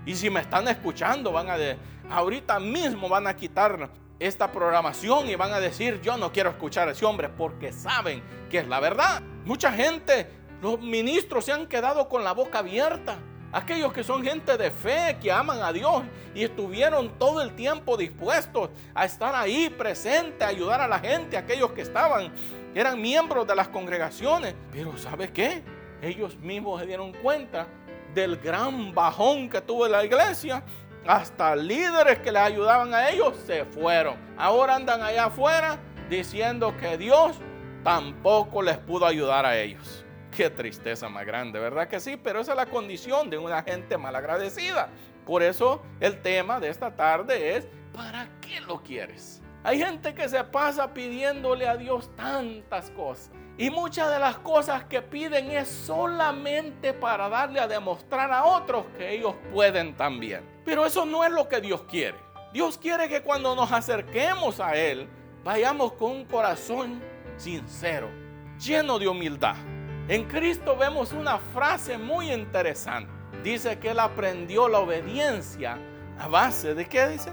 Y 0.05 0.17
si 0.17 0.31
me 0.31 0.41
están 0.41 0.67
escuchando, 0.67 1.31
van 1.31 1.49
a 1.49 1.57
de, 1.57 1.77
ahorita 2.11 2.59
mismo 2.59 3.09
van 3.09 3.29
a 3.29 3.37
quitar 3.37 3.89
esta 4.19 4.51
programación 4.51 5.29
y 5.29 5.37
van 5.37 5.53
a 5.53 5.61
decir, 5.61 6.01
yo 6.01 6.17
no 6.17 6.33
quiero 6.33 6.51
escuchar 6.51 6.89
a 6.89 6.91
ese 6.91 7.05
hombre 7.05 7.29
porque 7.29 7.73
saben 7.73 8.21
que 8.51 8.59
es 8.59 8.67
la 8.67 8.81
verdad. 8.81 9.23
Mucha 9.45 9.73
gente, 9.73 10.29
los 10.61 10.81
ministros 10.81 11.45
se 11.45 11.53
han 11.53 11.69
quedado 11.69 12.09
con 12.09 12.25
la 12.25 12.33
boca 12.33 12.59
abierta. 12.59 13.17
Aquellos 13.55 13.93
que 13.93 14.03
son 14.03 14.25
gente 14.25 14.57
de 14.57 14.69
fe, 14.69 15.17
que 15.23 15.31
aman 15.31 15.63
a 15.63 15.73
Dios 15.73 16.03
y 16.35 16.43
estuvieron 16.43 17.09
todo 17.21 17.41
el 17.41 17.55
tiempo 17.55 17.97
dispuestos 17.97 18.69
a 18.93 19.05
estar 19.05 19.33
ahí 19.37 19.71
presente, 19.71 20.43
a 20.43 20.49
ayudar 20.49 20.81
a 20.81 20.89
la 20.89 20.99
gente, 20.99 21.37
aquellos 21.37 21.71
que 21.71 21.83
estaban, 21.83 22.33
eran 22.75 23.01
miembros 23.01 23.47
de 23.47 23.55
las 23.55 23.69
congregaciones. 23.69 24.57
Pero 24.73 24.99
¿sabe 24.99 25.33
qué? 25.33 25.63
Ellos 26.03 26.37
mismos 26.39 26.81
se 26.81 26.89
dieron 26.89 27.13
cuenta 27.13 27.69
del 28.13 28.39
gran 28.39 28.93
bajón 28.93 29.49
que 29.49 29.61
tuvo 29.61 29.87
la 29.87 30.05
iglesia 30.05 30.65
hasta 31.07 31.55
líderes 31.55 32.19
que 32.19 32.33
les 32.33 32.43
ayudaban 32.43 32.93
a 32.93 33.09
ellos 33.11 33.37
se 33.47 33.65
fueron. 33.67 34.17
Ahora 34.37 34.75
andan 34.75 35.01
allá 35.01 35.27
afuera 35.27 35.79
diciendo 36.11 36.77
que 36.77 36.99
Dios 36.99 37.37
tampoco 37.85 38.63
les 38.63 38.79
pudo 38.79 39.07
ayudar 39.07 39.47
a 39.47 39.57
ellos. 39.57 40.04
Qué 40.37 40.51
tristeza 40.51 41.09
más 41.09 41.25
grande, 41.25 41.61
¿verdad 41.61 41.87
que 41.87 42.01
sí? 42.01 42.17
Pero 42.17 42.41
esa 42.41 42.53
es 42.53 42.57
la 42.57 42.67
condición 42.67 43.31
de 43.31 43.39
una 43.39 43.63
gente 43.63 43.97
malagradecida. 43.97 44.89
Por 45.25 45.45
eso 45.45 45.81
el 46.01 46.21
tema 46.23 46.59
de 46.59 46.71
esta 46.71 46.97
tarde 46.97 47.57
es, 47.57 47.69
¿para 47.95 48.29
qué 48.41 48.61
lo 48.61 48.83
quieres? 48.83 49.41
Hay 49.63 49.79
gente 49.79 50.13
que 50.13 50.29
se 50.29 50.43
pasa 50.43 50.93
pidiéndole 50.93 51.69
a 51.69 51.77
Dios 51.77 52.15
tantas 52.17 52.91
cosas 52.91 53.31
Y 53.57 53.71
muchas 53.71 54.11
de 54.11 54.19
las 54.19 54.37
cosas 54.39 54.85
que 54.85 55.01
piden 55.01 55.51
es 55.53 55.69
solamente 55.69 56.93
para 56.93 57.29
darle 57.29 57.61
a 57.61 57.69
demostrar 57.69 58.33
a 58.33 58.45
otros 58.45 58.85
que 58.99 59.15
ellos 59.15 59.37
pueden 59.53 59.95
también. 59.95 60.45
Pero 60.65 60.85
eso 60.85 61.07
no 61.07 61.25
es 61.25 61.31
lo 61.31 61.49
que 61.49 61.61
Dios 61.61 61.83
quiere. 61.85 62.19
Dios 62.53 62.77
quiere 62.77 63.09
que 63.09 63.23
cuando 63.23 63.55
nos 63.55 63.71
acerquemos 63.71 64.59
a 64.59 64.75
Él, 64.75 65.09
vayamos 65.45 65.93
con 65.93 66.11
un 66.11 66.25
corazón 66.25 67.01
sincero, 67.37 68.11
lleno 68.59 68.99
de 68.99 69.07
humildad. 69.09 69.57
En 70.07 70.25
Cristo 70.25 70.77
vemos 70.77 71.13
una 71.13 71.39
frase 71.39 71.97
muy 71.97 72.31
interesante. 72.31 73.11
Dice 73.43 73.79
que 73.79 73.91
Él 73.91 73.99
aprendió 73.99 74.69
la 74.69 74.81
obediencia 74.81 75.79
a 76.19 76.29
base 76.29 76.75
de 76.75 76.85
qué 76.85 77.09
dice? 77.09 77.33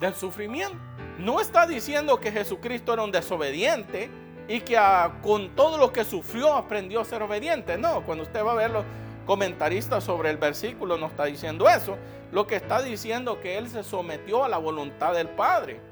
Del 0.00 0.14
sufrimiento. 0.14 0.78
No 1.18 1.42
está 1.42 1.66
diciendo 1.66 2.18
que 2.18 2.32
Jesucristo 2.32 2.94
era 2.94 3.02
un 3.02 3.12
desobediente 3.12 4.10
y 4.48 4.60
que 4.60 4.78
ah, 4.78 5.18
con 5.22 5.54
todo 5.54 5.76
lo 5.76 5.92
que 5.92 6.04
sufrió 6.04 6.54
aprendió 6.54 7.02
a 7.02 7.04
ser 7.04 7.22
obediente. 7.22 7.76
No, 7.76 8.02
cuando 8.06 8.24
usted 8.24 8.42
va 8.42 8.52
a 8.52 8.56
ver 8.56 8.70
los 8.70 8.84
comentaristas 9.26 10.02
sobre 10.04 10.30
el 10.30 10.38
versículo 10.38 10.96
no 10.96 11.08
está 11.08 11.26
diciendo 11.26 11.68
eso. 11.68 11.98
Lo 12.32 12.46
que 12.46 12.56
está 12.56 12.80
diciendo 12.80 13.40
que 13.40 13.58
Él 13.58 13.68
se 13.68 13.84
sometió 13.84 14.42
a 14.42 14.48
la 14.48 14.56
voluntad 14.56 15.12
del 15.12 15.28
Padre. 15.28 15.82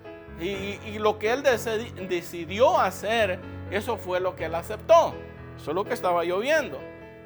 Y, 0.41 0.99
lo 0.99 1.19
que 1.19 1.33
Él 1.33 1.43
decidió 1.43 2.81
hacer, 2.81 3.39
eso 3.71 3.99
fue 3.99 4.21
lo 4.21 4.35
que 4.35 4.47
Él 4.47 4.55
aceptó. 4.55 5.15
Eso 5.57 5.71
es 5.71 5.75
lo 5.75 5.85
que 5.85 5.95
estaba 5.95 6.25
lloviendo. 6.25 6.79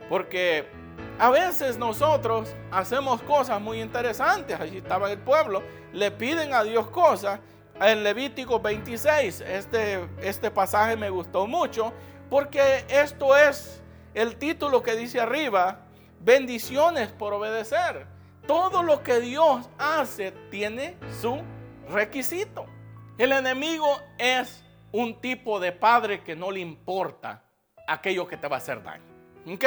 Porque 0.08 0.66
a 1.18 1.30
veces 1.30 1.78
nosotros 1.78 2.54
hacemos 2.70 3.22
cosas 3.22 3.60
muy 3.60 3.80
interesantes. 3.80 4.58
Allí 4.60 4.78
estaba 4.78 5.10
el 5.10 5.18
pueblo. 5.18 5.62
Le 5.92 6.10
piden 6.10 6.54
a 6.54 6.62
Dios 6.64 6.88
cosas 6.88 7.40
en 7.80 8.02
Levítico 8.02 8.60
26. 8.60 9.40
Este, 9.40 10.08
este 10.22 10.50
pasaje 10.50 10.96
me 10.96 11.10
gustó 11.10 11.46
mucho 11.46 11.92
porque 12.30 12.84
esto 12.88 13.36
es 13.36 13.82
el 14.14 14.36
título 14.36 14.82
que 14.82 14.96
dice 14.96 15.20
arriba, 15.20 15.86
bendiciones 16.20 17.08
por 17.10 17.32
obedecer. 17.32 18.06
Todo 18.46 18.82
lo 18.82 19.02
que 19.02 19.20
Dios 19.20 19.68
hace 19.78 20.32
tiene 20.50 20.96
su 21.20 21.42
requisito. 21.90 22.66
El 23.18 23.32
enemigo 23.32 24.00
es 24.16 24.64
un 24.92 25.20
tipo 25.20 25.60
de 25.60 25.72
padre 25.72 26.22
que 26.22 26.34
no 26.34 26.50
le 26.50 26.60
importa 26.60 27.42
aquello 27.88 28.28
que 28.28 28.36
te 28.36 28.46
va 28.46 28.56
a 28.56 28.58
hacer 28.58 28.82
daño. 28.82 29.02
¿Ok? 29.46 29.64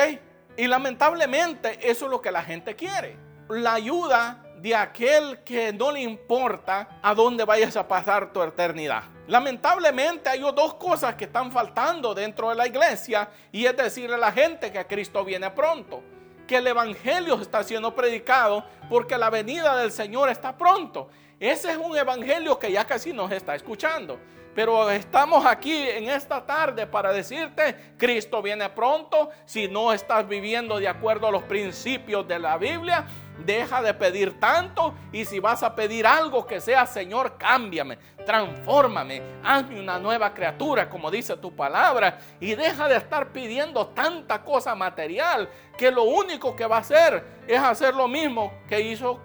Y 0.58 0.68
lamentablemente 0.68 1.80
eso 1.82 2.06
es 2.06 2.12
lo 2.12 2.22
que 2.22 2.32
la 2.32 2.44
gente 2.44 2.75
quiere. 2.75 3.18
La 3.50 3.74
ayuda 3.74 4.44
de 4.62 4.75
aquel 4.75 5.40
que 5.40 5.74
no 5.74 5.92
le 5.92 6.01
importa 6.01 7.00
a 7.01 7.16
dónde 7.16 7.44
vayas 7.44 7.75
a 7.75 7.88
pasar 7.88 8.32
tu 8.32 8.44
eternidad. 8.44 9.04
Lamentablemente 9.28 10.30
hay 10.30 10.40
dos 10.40 10.75
cosas 10.75 11.16
que 11.16 11.25
están 11.25 11.51
faltando 11.51 12.13
dentro 12.13 12.50
de 12.50 12.56
la 12.56 12.68
iglesia 12.68 13.30
y 13.51 13.66
es 13.66 13.75
decirle 13.75 14.16
a 14.16 14.20
la 14.20 14.32
gente 14.32 14.72
que 14.72 14.86
Cristo 14.86 15.25
viene 15.25 15.50
pronto, 15.50 16.04
que 16.48 16.58
el 16.58 16.68
evangelio 16.68 17.42
está 17.42 17.63
siendo 17.63 17.96
predicado 17.96 18.63
porque 18.90 19.18
la 19.18 19.30
venida 19.30 19.78
del 19.78 19.92
Señor 19.92 20.30
está 20.30 20.56
pronto. 20.56 21.10
Ese 21.40 21.72
es 21.72 21.78
un 21.78 21.98
evangelio 21.98 22.60
que 22.60 22.72
ya 22.72 22.86
casi 22.86 23.13
nos 23.13 23.32
está 23.32 23.56
escuchando. 23.56 24.20
Pero 24.53 24.89
estamos 24.89 25.46
aquí 25.46 25.89
en 25.89 26.10
esta 26.10 26.46
tarde 26.46 26.86
para 26.86 27.13
decirte, 27.13 27.93
Cristo 27.98 28.41
viene 28.41 28.70
pronto. 28.70 29.29
Si 29.46 29.67
no 29.70 29.93
estás 29.93 30.27
viviendo 30.27 30.77
de 30.77 30.89
acuerdo 30.89 31.27
a 31.27 31.31
los 31.31 31.43
principios 31.43 32.27
de 32.27 32.38
la 32.38 32.58
Biblia, 32.58 33.05
deja 33.46 33.81
de 33.81 33.93
pedir 33.93 34.39
tanto. 34.41 34.93
Y 35.13 35.24
si 35.24 35.39
vas 35.39 35.63
a 35.63 35.74
pedir 35.74 36.05
algo 36.05 36.46
que 36.46 36.60
sea, 36.60 36.86
Señor, 36.86 37.38
cámbiame, 37.38 37.98
transfórmame, 38.25 39.22
hazme 39.41 39.79
una 39.79 39.98
nueva 39.98 40.34
criatura, 40.34 40.89
como 40.89 41.10
dice 41.10 41.38
tu 41.38 41.55
palabra. 41.55 42.20
Y 42.41 42.53
deja 42.55 42.89
de 42.89 42.98
estar 42.98 43.31
pidiendo 43.31 43.88
tanta 43.88 44.43
cosa 44.43 44.75
material 44.75 45.50
que 45.77 45.91
lo 45.91 46.03
único 46.03 46.58
que 46.58 46.65
va 46.65 46.77
a 46.77 46.79
hacer 46.79 47.24
es 47.48 47.60
hacer 47.60 47.96
lo 47.96 48.10
mismo 48.10 48.51
que 48.67 48.81
hizo 48.81 49.22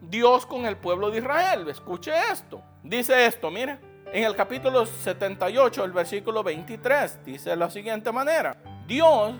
Dios 0.00 0.46
con 0.46 0.64
el 0.64 0.78
pueblo 0.78 1.10
de 1.10 1.18
Israel. 1.18 1.68
Escuche 1.68 2.12
esto. 2.32 2.62
Dice 2.82 3.26
esto, 3.26 3.50
mire. 3.50 3.89
En 4.12 4.24
el 4.24 4.34
capítulo 4.34 4.86
78, 4.86 5.84
el 5.84 5.92
versículo 5.92 6.42
23, 6.42 7.24
dice 7.24 7.50
de 7.50 7.56
la 7.56 7.70
siguiente 7.70 8.10
manera. 8.10 8.56
Dios, 8.88 9.34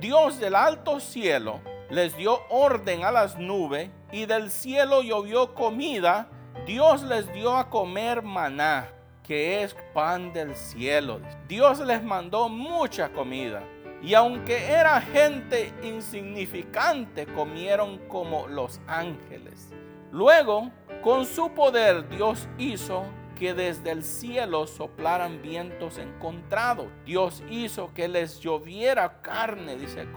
Dios 0.00 0.40
del 0.40 0.54
alto 0.54 1.00
cielo, 1.00 1.60
les 1.90 2.16
dio 2.16 2.40
orden 2.48 3.04
a 3.04 3.12
las 3.12 3.38
nubes 3.38 3.90
y 4.12 4.24
del 4.24 4.50
cielo 4.50 5.02
llovió 5.02 5.54
comida. 5.54 6.28
Dios 6.64 7.02
les 7.02 7.30
dio 7.34 7.54
a 7.58 7.68
comer 7.68 8.22
maná, 8.22 8.88
que 9.22 9.62
es 9.62 9.76
pan 9.92 10.32
del 10.32 10.56
cielo. 10.56 11.20
Dios 11.46 11.80
les 11.80 12.02
mandó 12.02 12.48
mucha 12.48 13.10
comida. 13.10 13.64
Y 14.02 14.14
aunque 14.14 14.70
era 14.70 14.98
gente 15.02 15.74
insignificante, 15.82 17.26
comieron 17.26 17.98
como 18.08 18.48
los 18.48 18.80
ángeles. 18.86 19.74
Luego, 20.10 20.70
con 21.02 21.26
su 21.26 21.50
poder, 21.52 22.08
Dios 22.08 22.48
hizo 22.56 23.04
que 23.36 23.54
desde 23.54 23.92
el 23.92 24.02
cielo 24.02 24.66
soplaran 24.66 25.40
vientos 25.42 25.98
encontrados. 25.98 26.88
Dios 27.04 27.44
hizo 27.48 27.92
que 27.94 28.08
les 28.08 28.40
lloviera 28.40 29.20
carne, 29.22 29.76
dice, 29.76 30.08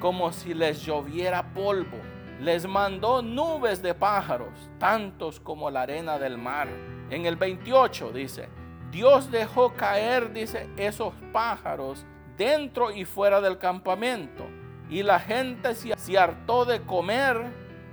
como, 0.00 0.32
si 0.32 0.54
les 0.54 0.80
lloviera 0.82 1.52
polvo. 1.52 1.98
Les 2.40 2.66
mandó 2.66 3.20
nubes 3.20 3.82
de 3.82 3.94
pájaros, 3.94 4.70
tantos 4.78 5.40
como 5.40 5.70
la 5.70 5.82
arena 5.82 6.18
del 6.18 6.38
mar. 6.38 6.68
En 7.10 7.26
el 7.26 7.36
28 7.36 8.12
dice, 8.12 8.48
Dios 8.90 9.30
dejó 9.30 9.72
caer, 9.74 10.32
dice, 10.32 10.70
esos 10.76 11.12
pájaros 11.32 12.06
dentro 12.38 12.92
y 12.92 13.04
fuera 13.04 13.40
del 13.40 13.58
campamento. 13.58 14.44
Y 14.88 15.02
la 15.02 15.18
gente 15.18 15.74
se 15.74 16.18
hartó 16.18 16.64
de 16.64 16.80
comer, 16.82 17.42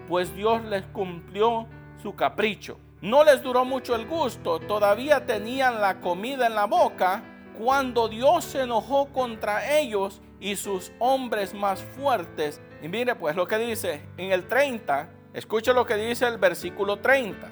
pues 0.07 0.36
Dios 0.36 0.63
les 0.65 0.83
cumplió 0.88 1.65
su 2.01 2.15
capricho. 2.15 2.77
No 3.03 3.25
les 3.25 3.43
duró 3.43 3.65
mucho 3.65 3.95
el 3.95 4.07
gusto, 4.07 4.62
todavía 4.62 5.25
tenían 5.25 5.81
la 5.81 6.00
comida 6.00 6.48
en 6.48 6.55
la 6.55 6.67
boca 6.67 7.22
cuando 7.60 8.07
Dios 8.07 8.45
se 8.45 8.62
enojó 8.62 9.07
contra 9.07 9.77
ellos 9.77 10.22
y 10.39 10.55
sus 10.55 10.93
hombres 11.00 11.53
más 11.53 11.81
fuertes. 11.81 12.62
Y 12.81 12.88
mire 12.88 13.15
pues 13.15 13.36
lo 13.36 13.45
que 13.45 13.57
dice 13.57 14.07
en 14.15 14.31
el 14.31 14.48
30, 14.48 15.10
escuche 15.33 15.74
lo 15.74 15.86
que 15.86 15.95
dice 15.95 16.27
el 16.27 16.38
versículo 16.38 17.00
30. 17.00 17.45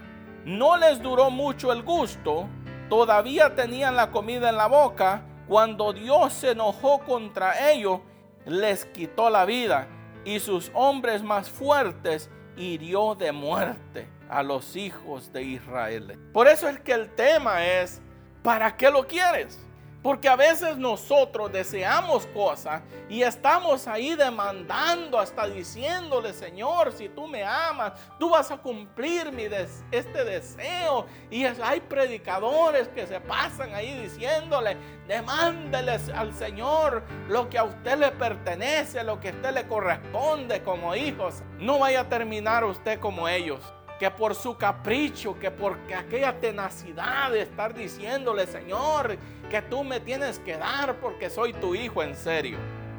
No 0.46 0.78
les 0.78 1.02
duró 1.02 1.30
mucho 1.30 1.74
el 1.74 1.84
gusto, 1.84 2.48
todavía 2.90 3.54
tenían 3.54 3.98
la 3.98 4.10
comida 4.10 4.48
en 4.48 4.56
la 4.56 4.68
boca 4.68 5.26
cuando 5.50 5.92
Dios 5.92 6.32
se 6.32 6.52
enojó 6.52 7.00
contra 7.00 7.74
ellos, 7.74 8.00
les 8.46 8.86
quitó 8.86 9.30
la 9.30 9.44
vida 9.44 9.90
y 10.24 10.40
sus 10.40 10.72
hombres 10.74 11.24
más 11.24 11.50
fuertes 11.50 12.30
hirió 12.56 13.16
de 13.16 13.34
muerte 13.34 14.21
a 14.32 14.42
los 14.42 14.76
hijos 14.76 15.32
de 15.34 15.44
Israel. 15.44 16.18
Por 16.34 16.48
eso 16.48 16.68
es 16.70 16.80
que 16.80 16.94
el 16.94 17.14
tema 17.14 17.66
es, 17.66 18.02
¿para 18.42 18.76
qué 18.76 18.90
lo 18.90 19.06
quieres? 19.06 19.60
Porque 20.02 20.28
a 20.28 20.36
veces 20.36 20.78
nosotros 20.78 21.52
deseamos 21.52 22.26
cosas 22.28 22.82
y 23.08 23.22
estamos 23.22 23.88
ahí 23.88 24.16
demandando, 24.16 25.20
hasta 25.20 25.48
diciéndole, 25.48 26.34
Señor, 26.34 26.92
si 26.92 27.08
tú 27.08 27.28
me 27.28 27.44
amas, 27.44 27.94
tú 28.18 28.32
vas 28.32 28.50
a 28.50 28.58
cumplir 28.58 29.32
mi 29.32 29.44
este 29.92 30.24
deseo. 30.24 31.06
Y 31.30 31.44
hay 31.44 31.82
predicadores 31.82 32.88
que 32.88 33.06
se 33.06 33.20
pasan 33.20 33.76
ahí 33.76 33.96
diciéndole, 34.02 34.76
demándeles 35.08 36.10
al 36.10 36.34
Señor 36.34 37.04
lo 37.28 37.48
que 37.48 37.60
a 37.60 37.66
usted 37.66 38.00
le 38.00 38.12
pertenece, 38.12 39.04
lo 39.04 39.20
que 39.20 39.30
a 39.30 39.34
usted 39.34 39.54
le 39.54 39.68
corresponde 39.68 40.64
como 40.64 40.96
hijos. 40.96 41.44
No 41.60 41.78
vaya 41.78 42.02
a 42.02 42.10
terminar 42.10 42.64
usted 42.64 43.00
como 43.00 43.28
ellos 43.28 43.62
que 44.02 44.10
por 44.10 44.34
su 44.34 44.58
capricho, 44.58 45.38
que 45.38 45.52
por 45.52 45.78
aquella 45.96 46.34
tenacidad 46.34 47.30
de 47.30 47.44
estar 47.44 47.72
diciéndole, 47.72 48.48
Señor, 48.48 49.16
que 49.48 49.62
tú 49.62 49.84
me 49.84 50.00
tienes 50.00 50.40
que 50.40 50.58
dar 50.58 50.96
porque 50.96 51.30
soy 51.30 51.54
tu 51.54 51.76
hijo 51.76 52.02
en 52.02 52.16
serio. 52.16 52.58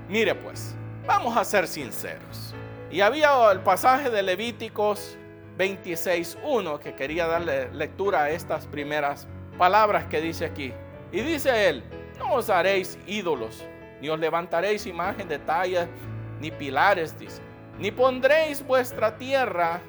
Mire 0.08 0.36
pues, 0.36 0.76
vamos 1.04 1.36
a 1.36 1.44
ser 1.44 1.66
sinceros. 1.66 2.54
Y 2.88 3.00
había 3.00 3.50
el 3.50 3.58
pasaje 3.62 4.10
de 4.10 4.22
Levíticos 4.22 5.18
26.1 5.58 6.78
que 6.78 6.94
quería 6.94 7.26
darle 7.26 7.68
lectura 7.72 8.22
a 8.22 8.30
estas 8.30 8.68
primeras 8.68 9.26
palabras 9.58 10.04
que 10.04 10.20
dice 10.20 10.44
aquí. 10.44 10.72
Y 11.10 11.22
dice 11.22 11.68
él, 11.68 11.82
no 12.16 12.34
os 12.34 12.48
haréis 12.48 12.96
ídolos, 13.08 13.64
ni 14.00 14.08
os 14.08 14.20
levantaréis 14.20 14.86
imagen 14.86 15.26
de 15.26 15.40
talla, 15.40 15.88
ni 16.38 16.52
pilares. 16.52 17.16
Ni 17.76 17.90
pondréis 17.90 18.64
vuestra 18.64 19.16
tierra 19.16 19.80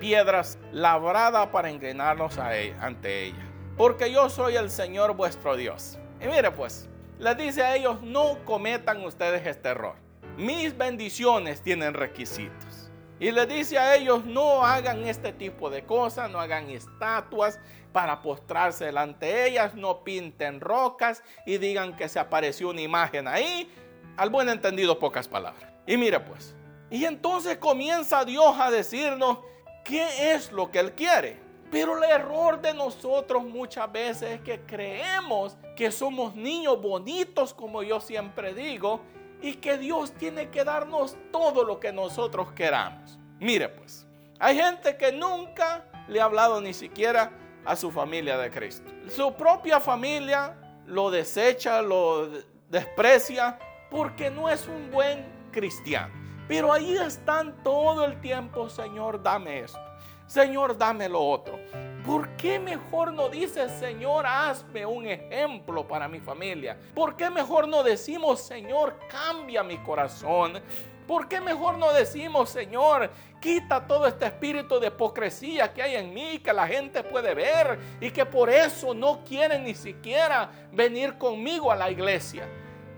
piedras 0.00 0.58
labradas 0.72 1.48
para 1.48 1.70
engrenarnos 1.70 2.38
e, 2.38 2.74
ante 2.80 3.24
ella. 3.24 3.46
Porque 3.76 4.10
yo 4.10 4.28
soy 4.28 4.56
el 4.56 4.70
Señor 4.70 5.14
vuestro 5.16 5.56
Dios. 5.56 5.98
Y 6.20 6.26
mire 6.26 6.50
pues, 6.50 6.88
les 7.18 7.36
dice 7.36 7.62
a 7.62 7.76
ellos, 7.76 8.02
no 8.02 8.38
cometan 8.44 9.04
ustedes 9.04 9.46
este 9.46 9.70
error. 9.70 9.96
Mis 10.36 10.76
bendiciones 10.76 11.62
tienen 11.62 11.94
requisitos. 11.94 12.90
Y 13.18 13.30
le 13.30 13.46
dice 13.46 13.78
a 13.78 13.96
ellos, 13.96 14.26
no 14.26 14.62
hagan 14.62 15.06
este 15.06 15.32
tipo 15.32 15.70
de 15.70 15.84
cosas, 15.84 16.30
no 16.30 16.38
hagan 16.38 16.68
estatuas 16.68 17.58
para 17.92 18.20
postrarse 18.20 18.84
delante 18.84 19.24
de 19.24 19.48
ellas, 19.48 19.74
no 19.74 20.04
pinten 20.04 20.60
rocas 20.60 21.22
y 21.46 21.56
digan 21.56 21.96
que 21.96 22.10
se 22.10 22.18
apareció 22.18 22.68
una 22.68 22.82
imagen 22.82 23.26
ahí. 23.26 23.72
Al 24.18 24.28
buen 24.28 24.50
entendido, 24.50 24.98
pocas 24.98 25.28
palabras. 25.28 25.72
Y 25.86 25.96
mire 25.96 26.20
pues, 26.20 26.54
y 26.90 27.04
entonces 27.04 27.56
comienza 27.56 28.24
Dios 28.24 28.54
a 28.58 28.70
decirnos 28.70 29.38
qué 29.86 30.34
es 30.34 30.52
lo 30.52 30.70
que 30.70 30.80
Él 30.80 30.92
quiere. 30.92 31.40
Pero 31.70 31.96
el 31.98 32.10
error 32.10 32.60
de 32.60 32.72
nosotros 32.72 33.44
muchas 33.44 33.90
veces 33.90 34.30
es 34.30 34.40
que 34.40 34.60
creemos 34.60 35.56
que 35.74 35.90
somos 35.90 36.34
niños 36.34 36.80
bonitos, 36.80 37.52
como 37.52 37.82
yo 37.82 38.00
siempre 38.00 38.54
digo, 38.54 39.00
y 39.42 39.54
que 39.54 39.76
Dios 39.76 40.12
tiene 40.12 40.50
que 40.50 40.64
darnos 40.64 41.16
todo 41.32 41.64
lo 41.64 41.80
que 41.80 41.92
nosotros 41.92 42.52
queramos. 42.52 43.18
Mire 43.40 43.68
pues, 43.68 44.06
hay 44.38 44.56
gente 44.56 44.96
que 44.96 45.12
nunca 45.12 45.84
le 46.08 46.20
ha 46.20 46.24
hablado 46.24 46.60
ni 46.60 46.72
siquiera 46.72 47.32
a 47.64 47.74
su 47.74 47.90
familia 47.90 48.38
de 48.38 48.50
Cristo. 48.50 48.90
Su 49.08 49.34
propia 49.34 49.80
familia 49.80 50.56
lo 50.86 51.10
desecha, 51.10 51.82
lo 51.82 52.30
desprecia, 52.70 53.58
porque 53.90 54.30
no 54.30 54.48
es 54.48 54.66
un 54.68 54.90
buen 54.90 55.26
cristiano. 55.50 56.25
Pero 56.48 56.72
ahí 56.72 56.96
están 56.96 57.62
todo 57.62 58.04
el 58.04 58.20
tiempo, 58.20 58.68
Señor, 58.68 59.22
dame 59.22 59.60
esto. 59.60 59.80
Señor, 60.26 60.76
dame 60.76 61.08
lo 61.08 61.20
otro. 61.20 61.58
¿Por 62.04 62.36
qué 62.36 62.58
mejor 62.58 63.12
no 63.12 63.28
dice, 63.28 63.68
Señor, 63.68 64.26
hazme 64.26 64.84
un 64.86 65.06
ejemplo 65.06 65.86
para 65.86 66.08
mi 66.08 66.20
familia? 66.20 66.78
¿Por 66.94 67.16
qué 67.16 67.30
mejor 67.30 67.66
no 67.68 67.82
decimos, 67.82 68.40
Señor, 68.40 68.96
cambia 69.08 69.62
mi 69.62 69.78
corazón? 69.78 70.60
¿Por 71.06 71.28
qué 71.28 71.40
mejor 71.40 71.78
no 71.78 71.92
decimos, 71.92 72.50
Señor, 72.50 73.10
quita 73.40 73.86
todo 73.86 74.06
este 74.06 74.26
espíritu 74.26 74.80
de 74.80 74.88
hipocresía 74.88 75.72
que 75.72 75.82
hay 75.82 75.94
en 75.94 76.12
mí, 76.12 76.40
que 76.40 76.52
la 76.52 76.66
gente 76.66 77.04
puede 77.04 77.32
ver 77.32 77.78
y 78.00 78.10
que 78.10 78.26
por 78.26 78.50
eso 78.50 78.92
no 78.92 79.22
quieren 79.24 79.64
ni 79.64 79.74
siquiera 79.74 80.50
venir 80.72 81.16
conmigo 81.16 81.70
a 81.70 81.76
la 81.76 81.90
iglesia? 81.90 82.48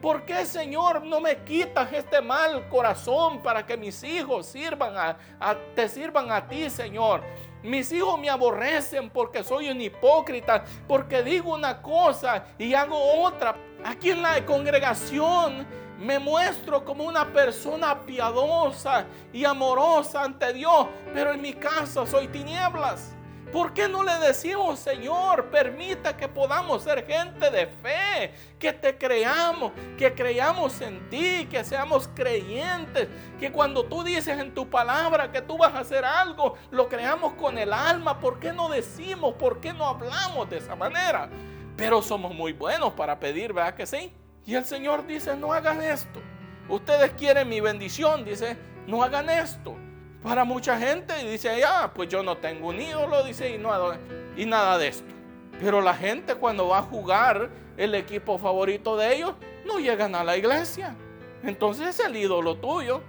¿Por 0.00 0.22
qué, 0.22 0.46
Señor, 0.46 1.04
no 1.04 1.20
me 1.20 1.38
quitas 1.38 1.92
este 1.92 2.20
mal 2.20 2.68
corazón 2.68 3.42
para 3.42 3.66
que 3.66 3.76
mis 3.76 4.04
hijos 4.04 4.46
sirvan 4.46 4.94
a, 4.96 5.56
te 5.74 5.88
sirvan 5.88 6.30
a 6.30 6.46
ti, 6.46 6.70
Señor? 6.70 7.22
Mis 7.64 7.90
hijos 7.90 8.16
me 8.20 8.30
aborrecen 8.30 9.10
porque 9.10 9.42
soy 9.42 9.68
un 9.68 9.80
hipócrita, 9.80 10.62
porque 10.86 11.24
digo 11.24 11.52
una 11.52 11.82
cosa 11.82 12.44
y 12.56 12.74
hago 12.74 12.96
otra. 13.22 13.56
Aquí 13.84 14.10
en 14.10 14.22
la 14.22 14.44
congregación 14.46 15.66
me 15.98 16.20
muestro 16.20 16.84
como 16.84 17.02
una 17.02 17.32
persona 17.32 18.00
piadosa 18.02 19.04
y 19.32 19.44
amorosa 19.44 20.22
ante 20.22 20.52
Dios, 20.52 20.86
pero 21.12 21.32
en 21.32 21.42
mi 21.42 21.54
casa 21.54 22.06
soy 22.06 22.28
tinieblas. 22.28 23.17
¿Por 23.52 23.72
qué 23.72 23.88
no 23.88 24.02
le 24.02 24.14
decimos, 24.18 24.78
Señor, 24.78 25.46
permita 25.46 26.14
que 26.16 26.28
podamos 26.28 26.82
ser 26.82 27.06
gente 27.06 27.50
de 27.50 27.66
fe, 27.66 28.34
que 28.58 28.74
te 28.74 28.98
creamos, 28.98 29.72
que 29.96 30.12
creamos 30.12 30.78
en 30.82 31.08
ti, 31.08 31.46
que 31.50 31.64
seamos 31.64 32.08
creyentes, 32.14 33.08
que 33.40 33.50
cuando 33.50 33.84
tú 33.84 34.04
dices 34.04 34.38
en 34.38 34.54
tu 34.54 34.68
palabra 34.68 35.32
que 35.32 35.40
tú 35.40 35.56
vas 35.56 35.74
a 35.74 35.80
hacer 35.80 36.04
algo, 36.04 36.56
lo 36.70 36.88
creamos 36.88 37.32
con 37.34 37.56
el 37.56 37.72
alma? 37.72 38.20
¿Por 38.20 38.38
qué 38.38 38.52
no 38.52 38.68
decimos, 38.68 39.34
por 39.34 39.60
qué 39.60 39.72
no 39.72 39.86
hablamos 39.86 40.50
de 40.50 40.58
esa 40.58 40.76
manera? 40.76 41.30
Pero 41.74 42.02
somos 42.02 42.34
muy 42.34 42.52
buenos 42.52 42.92
para 42.92 43.18
pedir, 43.18 43.54
¿verdad 43.54 43.74
que 43.74 43.86
sí? 43.86 44.12
Y 44.44 44.56
el 44.56 44.66
Señor 44.66 45.06
dice, 45.06 45.36
no 45.36 45.54
hagan 45.54 45.82
esto. 45.82 46.20
Ustedes 46.68 47.12
quieren 47.12 47.48
mi 47.48 47.60
bendición, 47.60 48.26
dice, 48.26 48.58
no 48.86 49.02
hagan 49.02 49.30
esto 49.30 49.74
para 50.22 50.44
mucha 50.44 50.78
gente 50.78 51.14
y 51.22 51.28
dice, 51.28 51.58
ya, 51.58 51.92
pues 51.94 52.08
yo 52.08 52.22
no 52.22 52.36
tengo 52.36 52.68
un 52.68 52.80
ídolo, 52.80 53.22
dice, 53.24 53.54
y, 53.54 53.58
no, 53.58 53.70
y 54.36 54.46
nada 54.46 54.78
de 54.78 54.88
esto. 54.88 55.12
Pero 55.60 55.80
la 55.80 55.94
gente 55.94 56.34
cuando 56.34 56.68
va 56.68 56.78
a 56.78 56.82
jugar 56.82 57.50
el 57.76 57.94
equipo 57.94 58.38
favorito 58.38 58.96
de 58.96 59.16
ellos, 59.16 59.34
no 59.64 59.78
llegan 59.78 60.14
a 60.14 60.24
la 60.24 60.36
iglesia. 60.36 60.94
Entonces 61.42 61.88
es 61.88 62.00
el 62.00 62.16
ídolo 62.16 62.56
tuyo. 62.56 63.00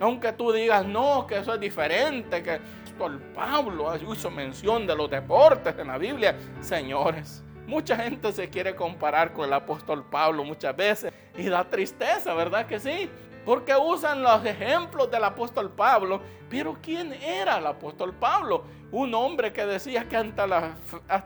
Aunque 0.00 0.32
tú 0.32 0.52
digas, 0.52 0.86
no, 0.86 1.26
que 1.26 1.38
eso 1.38 1.54
es 1.54 1.60
diferente, 1.60 2.42
que 2.42 2.60
el 3.04 3.18
Pablo 3.34 3.92
hizo 4.12 4.30
mención 4.30 4.86
de 4.86 4.96
los 4.96 5.10
deportes 5.10 5.74
en 5.78 5.88
la 5.88 5.98
Biblia. 5.98 6.36
Señores, 6.60 7.42
mucha 7.66 7.96
gente 7.96 8.32
se 8.32 8.48
quiere 8.48 8.74
comparar 8.74 9.32
con 9.32 9.44
el 9.46 9.52
apóstol 9.52 10.04
Pablo 10.08 10.44
muchas 10.44 10.76
veces 10.76 11.12
y 11.36 11.48
da 11.48 11.64
tristeza, 11.64 12.34
¿verdad 12.34 12.66
que 12.66 12.80
sí? 12.80 13.08
Porque 13.48 13.74
usan 13.74 14.22
los 14.22 14.44
ejemplos 14.44 15.10
del 15.10 15.24
apóstol 15.24 15.70
Pablo. 15.70 16.20
Pero 16.50 16.76
¿quién 16.82 17.14
era 17.14 17.56
el 17.56 17.66
apóstol 17.66 18.12
Pablo? 18.12 18.62
Un 18.92 19.14
hombre 19.14 19.54
que 19.54 19.64
decía 19.64 20.06
que 20.06 20.18
ante 20.18 20.46
la, 20.46 20.76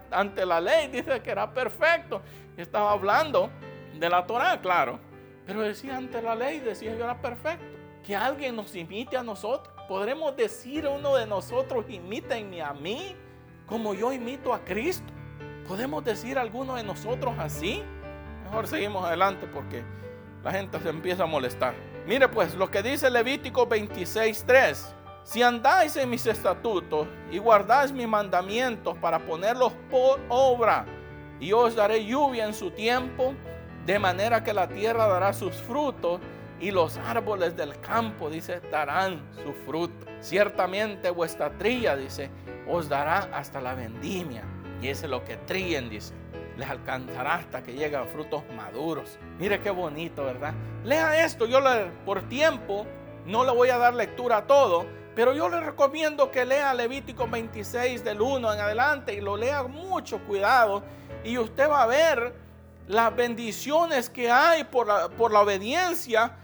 ante 0.08 0.46
la 0.46 0.60
ley 0.60 0.86
dice 0.86 1.20
que 1.20 1.32
era 1.32 1.52
perfecto. 1.52 2.22
Estaba 2.56 2.92
hablando 2.92 3.50
de 3.98 4.08
la 4.08 4.24
Torah, 4.24 4.60
claro. 4.60 5.00
Pero 5.44 5.62
decía 5.62 5.96
ante 5.96 6.22
la 6.22 6.36
ley, 6.36 6.60
decía 6.60 6.94
yo 6.96 7.02
era 7.02 7.20
perfecto. 7.20 7.64
Que 8.06 8.14
alguien 8.14 8.54
nos 8.54 8.72
imite 8.76 9.16
a 9.16 9.24
nosotros. 9.24 9.74
Podremos 9.88 10.36
decir 10.36 10.86
a 10.86 10.90
uno 10.90 11.16
de 11.16 11.26
nosotros, 11.26 11.86
imítenme 11.88 12.62
a 12.62 12.72
mí 12.72 13.16
como 13.66 13.94
yo 13.94 14.12
imito 14.12 14.54
a 14.54 14.60
Cristo. 14.60 15.12
¿Podemos 15.66 16.04
decir 16.04 16.38
a 16.38 16.42
alguno 16.42 16.76
de 16.76 16.84
nosotros 16.84 17.34
así? 17.40 17.82
Mejor 18.44 18.68
seguimos 18.68 19.04
adelante 19.04 19.48
porque 19.48 19.82
la 20.44 20.52
gente 20.52 20.78
se 20.78 20.88
empieza 20.88 21.24
a 21.24 21.26
molestar. 21.26 21.74
Mire 22.06 22.28
pues 22.28 22.54
lo 22.56 22.70
que 22.70 22.82
dice 22.82 23.10
Levítico 23.10 23.68
26:3. 23.68 24.94
Si 25.22 25.42
andáis 25.42 25.96
en 25.96 26.10
mis 26.10 26.26
estatutos 26.26 27.06
y 27.30 27.38
guardáis 27.38 27.92
mis 27.92 28.08
mandamientos 28.08 28.98
para 28.98 29.20
ponerlos 29.20 29.72
por 29.88 30.20
obra, 30.28 30.84
y 31.38 31.52
os 31.52 31.76
daré 31.76 32.04
lluvia 32.04 32.44
en 32.44 32.54
su 32.54 32.72
tiempo, 32.72 33.34
de 33.86 33.98
manera 33.98 34.42
que 34.42 34.52
la 34.52 34.68
tierra 34.68 35.06
dará 35.06 35.32
sus 35.32 35.54
frutos 35.54 36.20
y 36.60 36.70
los 36.70 36.98
árboles 36.98 37.56
del 37.56 37.78
campo, 37.80 38.30
dice, 38.30 38.60
darán 38.70 39.22
su 39.44 39.52
fruto. 39.52 40.06
Ciertamente 40.20 41.10
vuestra 41.10 41.50
trilla, 41.56 41.96
dice, 41.96 42.30
os 42.68 42.88
dará 42.88 43.28
hasta 43.32 43.60
la 43.60 43.74
vendimia. 43.74 44.44
Y 44.80 44.88
ese 44.88 45.06
es 45.06 45.10
lo 45.10 45.24
que 45.24 45.36
tríen, 45.36 45.88
dice 45.88 46.21
les 46.56 46.68
alcanzará 46.68 47.34
hasta 47.34 47.62
que 47.62 47.72
lleguen 47.72 48.06
frutos 48.08 48.42
maduros. 48.56 49.18
Mire 49.38 49.60
qué 49.60 49.70
bonito, 49.70 50.24
¿verdad? 50.24 50.54
Lea 50.84 51.24
esto, 51.24 51.46
yo 51.46 51.60
le, 51.60 51.86
por 52.04 52.28
tiempo 52.28 52.86
no 53.26 53.44
le 53.44 53.52
voy 53.52 53.70
a 53.70 53.78
dar 53.78 53.94
lectura 53.94 54.38
a 54.38 54.46
todo, 54.46 54.86
pero 55.14 55.32
yo 55.32 55.48
le 55.48 55.60
recomiendo 55.60 56.30
que 56.30 56.44
lea 56.44 56.74
Levítico 56.74 57.28
26 57.28 58.04
del 58.04 58.20
1 58.20 58.52
en 58.52 58.60
adelante 58.60 59.14
y 59.14 59.20
lo 59.20 59.36
lea 59.36 59.62
mucho 59.62 60.18
cuidado 60.20 60.82
y 61.24 61.38
usted 61.38 61.68
va 61.68 61.82
a 61.82 61.86
ver 61.86 62.34
las 62.88 63.14
bendiciones 63.14 64.10
que 64.10 64.30
hay 64.30 64.64
por 64.64 65.12
por 65.12 65.32
la 65.32 65.40
obediencia, 65.40 66.36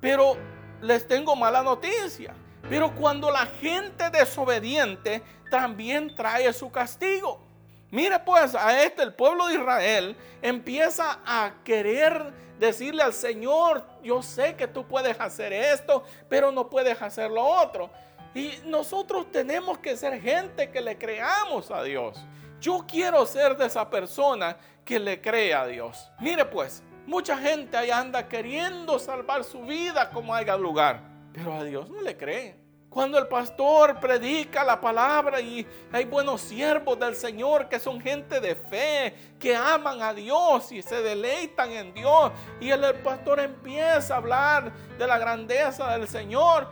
pero 0.00 0.36
les 0.82 1.06
tengo 1.08 1.34
mala 1.36 1.62
noticia. 1.62 2.34
Pero 2.68 2.94
cuando 2.94 3.30
la 3.30 3.46
gente 3.46 4.10
desobediente 4.10 5.22
también 5.50 6.14
trae 6.14 6.52
su 6.52 6.70
castigo. 6.70 7.45
Mire 7.90 8.18
pues 8.20 8.54
a 8.54 8.82
este, 8.82 9.02
el 9.02 9.14
pueblo 9.14 9.46
de 9.46 9.54
Israel 9.54 10.16
empieza 10.42 11.20
a 11.24 11.54
querer 11.64 12.32
decirle 12.58 13.02
al 13.02 13.12
Señor, 13.12 13.84
yo 14.02 14.22
sé 14.22 14.56
que 14.56 14.66
tú 14.66 14.86
puedes 14.86 15.18
hacer 15.20 15.52
esto, 15.52 16.04
pero 16.28 16.50
no 16.50 16.68
puedes 16.68 17.00
hacer 17.00 17.30
lo 17.30 17.44
otro. 17.44 17.90
Y 18.34 18.52
nosotros 18.64 19.30
tenemos 19.30 19.78
que 19.78 19.96
ser 19.96 20.20
gente 20.20 20.70
que 20.70 20.80
le 20.80 20.98
creamos 20.98 21.70
a 21.70 21.82
Dios. 21.82 22.18
Yo 22.60 22.84
quiero 22.86 23.24
ser 23.26 23.56
de 23.56 23.66
esa 23.66 23.88
persona 23.88 24.56
que 24.84 24.98
le 24.98 25.20
cree 25.20 25.54
a 25.54 25.66
Dios. 25.66 26.10
Mire 26.20 26.44
pues, 26.44 26.82
mucha 27.06 27.38
gente 27.38 27.76
ahí 27.76 27.90
anda 27.90 28.28
queriendo 28.28 28.98
salvar 28.98 29.44
su 29.44 29.62
vida 29.62 30.10
como 30.10 30.34
haya 30.34 30.56
lugar, 30.56 31.00
pero 31.32 31.54
a 31.54 31.64
Dios 31.64 31.88
no 31.88 32.00
le 32.02 32.16
cree. 32.16 32.65
Cuando 32.96 33.18
el 33.18 33.26
pastor 33.26 34.00
predica 34.00 34.64
la 34.64 34.80
palabra 34.80 35.38
y 35.38 35.66
hay 35.92 36.06
buenos 36.06 36.40
siervos 36.40 36.98
del 36.98 37.14
Señor 37.14 37.68
que 37.68 37.78
son 37.78 38.00
gente 38.00 38.40
de 38.40 38.54
fe, 38.54 39.14
que 39.38 39.54
aman 39.54 40.00
a 40.00 40.14
Dios 40.14 40.72
y 40.72 40.80
se 40.80 41.02
deleitan 41.02 41.72
en 41.72 41.92
Dios. 41.92 42.32
Y 42.58 42.70
el, 42.70 42.80
pastor 43.00 43.40
empieza 43.40 44.14
a 44.14 44.16
hablar 44.16 44.72
de 44.98 45.06
la 45.06 45.18
grandeza 45.18 45.98
del 45.98 46.08
Señor 46.08 46.70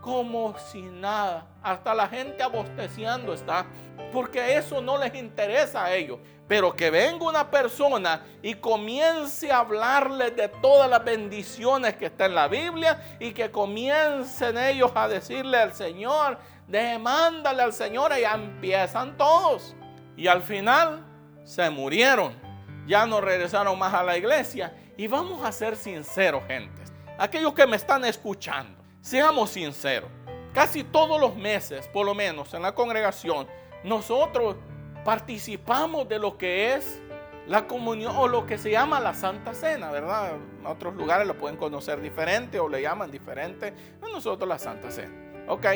como 0.00 0.56
si 0.70 0.80
nada. 0.80 1.48
Hasta 1.60 1.92
la 1.92 2.06
gente 2.06 2.40
abosteciendo 2.44 3.34
está. 3.34 3.66
Porque 4.12 4.56
eso 4.56 4.80
no 4.80 4.96
les 4.96 5.12
interesa 5.16 5.86
a 5.86 5.92
ellos. 5.92 6.20
Pero 6.46 6.74
que 6.74 6.90
venga 6.90 7.24
una 7.24 7.50
persona 7.50 8.22
y 8.42 8.54
comience 8.54 9.50
a 9.50 9.60
hablarles 9.60 10.36
de 10.36 10.48
todas 10.48 10.90
las 10.90 11.02
bendiciones 11.02 11.96
que 11.96 12.06
está 12.06 12.26
en 12.26 12.34
la 12.34 12.48
Biblia 12.48 13.16
y 13.18 13.32
que 13.32 13.50
comiencen 13.50 14.58
ellos 14.58 14.92
a 14.94 15.08
decirle 15.08 15.56
al 15.56 15.72
Señor, 15.72 16.38
demándale 16.68 17.62
al 17.62 17.72
Señor 17.72 18.12
y 18.18 18.24
empiezan 18.24 19.16
todos. 19.16 19.74
Y 20.16 20.26
al 20.26 20.42
final 20.42 21.04
se 21.44 21.70
murieron. 21.70 22.34
Ya 22.86 23.06
no 23.06 23.20
regresaron 23.22 23.78
más 23.78 23.94
a 23.94 24.02
la 24.02 24.16
iglesia. 24.18 24.74
Y 24.96 25.06
vamos 25.06 25.42
a 25.44 25.50
ser 25.50 25.76
sinceros, 25.76 26.44
gente. 26.46 26.82
Aquellos 27.18 27.54
que 27.54 27.66
me 27.66 27.76
están 27.76 28.04
escuchando, 28.04 28.82
seamos 29.00 29.50
sinceros. 29.50 30.10
casi 30.52 30.84
todos 30.84 31.20
los 31.20 31.34
meses, 31.34 31.88
por 31.88 32.06
lo 32.06 32.14
menos 32.14 32.54
en 32.54 32.62
la 32.62 32.72
congregación, 32.72 33.48
nosotros 33.82 34.56
participamos 35.04 36.08
de 36.08 36.18
lo 36.18 36.36
que 36.38 36.74
es 36.74 37.00
la 37.46 37.66
comunión 37.66 38.14
o 38.16 38.26
lo 38.26 38.46
que 38.46 38.56
se 38.56 38.70
llama 38.70 39.00
la 39.00 39.14
Santa 39.14 39.52
Cena, 39.54 39.90
¿verdad? 39.90 40.32
En 40.34 40.66
otros 40.66 40.94
lugares 40.94 41.26
lo 41.26 41.36
pueden 41.36 41.58
conocer 41.58 42.00
diferente 42.00 42.58
o 42.58 42.68
le 42.68 42.80
llaman 42.80 43.10
diferente. 43.10 43.74
A 44.02 44.08
nosotros 44.08 44.48
la 44.48 44.58
Santa 44.58 44.90
Cena. 44.90 45.14
Ok, 45.46 45.66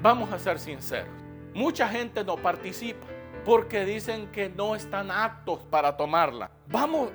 vamos 0.00 0.32
a 0.32 0.38
ser 0.38 0.58
sinceros. 0.58 1.12
Mucha 1.52 1.88
gente 1.88 2.22
no 2.24 2.36
participa 2.36 3.06
porque 3.44 3.84
dicen 3.84 4.30
que 4.30 4.48
no 4.48 4.76
están 4.76 5.10
aptos 5.10 5.64
para 5.64 5.96
tomarla. 5.96 6.50
Vamos, 6.68 7.10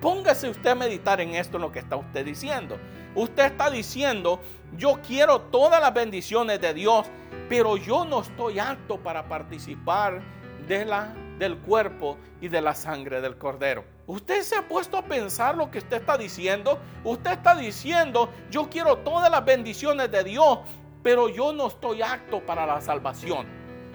póngase 0.00 0.48
usted 0.48 0.70
a 0.70 0.74
meditar 0.76 1.20
en 1.20 1.34
esto, 1.34 1.56
en 1.56 1.62
lo 1.62 1.72
que 1.72 1.80
está 1.80 1.96
usted 1.96 2.24
diciendo. 2.24 2.78
Usted 3.16 3.46
está 3.46 3.68
diciendo, 3.68 4.40
yo 4.76 5.00
quiero 5.04 5.40
todas 5.40 5.80
las 5.80 5.92
bendiciones 5.92 6.60
de 6.60 6.72
Dios, 6.72 7.06
pero 7.48 7.76
yo 7.76 8.04
no 8.04 8.20
estoy 8.20 8.60
apto 8.60 8.98
para 8.98 9.28
participar 9.28 10.22
de 10.70 10.84
la, 10.84 11.12
del 11.36 11.58
cuerpo 11.58 12.16
y 12.40 12.46
de 12.46 12.60
la 12.60 12.76
sangre 12.76 13.20
del 13.20 13.36
cordero. 13.36 13.84
Usted 14.06 14.42
se 14.42 14.54
ha 14.54 14.68
puesto 14.68 14.96
a 14.96 15.02
pensar 15.02 15.56
lo 15.56 15.68
que 15.68 15.78
usted 15.78 15.96
está 15.96 16.16
diciendo. 16.16 16.78
Usted 17.02 17.32
está 17.32 17.56
diciendo, 17.56 18.30
yo 18.52 18.70
quiero 18.70 18.98
todas 18.98 19.28
las 19.32 19.44
bendiciones 19.44 20.12
de 20.12 20.22
Dios, 20.22 20.60
pero 21.02 21.28
yo 21.28 21.52
no 21.52 21.66
estoy 21.66 22.02
apto 22.02 22.38
para 22.46 22.66
la 22.66 22.80
salvación. 22.80 23.48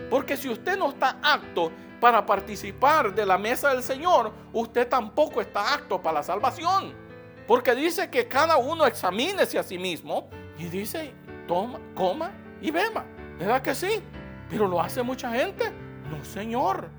Porque 0.09 0.35
si 0.35 0.49
usted 0.49 0.77
no 0.77 0.89
está 0.89 1.17
apto 1.23 1.71
para 2.01 2.25
participar 2.25 3.15
de 3.15 3.25
la 3.25 3.37
mesa 3.37 3.69
del 3.69 3.81
Señor, 3.81 4.33
usted 4.51 4.89
tampoco 4.89 5.39
está 5.39 5.75
apto 5.75 6.01
para 6.01 6.15
la 6.15 6.23
salvación. 6.23 6.93
Porque 7.47 7.73
dice 7.73 8.09
que 8.09 8.27
cada 8.27 8.57
uno 8.57 8.85
examínese 8.85 9.57
a 9.57 9.63
sí 9.63 9.77
mismo 9.77 10.27
y 10.57 10.65
dice, 10.65 11.13
toma, 11.47 11.79
coma 11.93 12.33
y 12.61 12.69
beba. 12.69 13.05
¿Verdad 13.39 13.61
que 13.61 13.73
sí? 13.73 14.03
Pero 14.49 14.67
lo 14.67 14.81
hace 14.81 15.01
mucha 15.03 15.31
gente. 15.31 15.84
No, 16.09 16.23
Señor. 16.25 16.89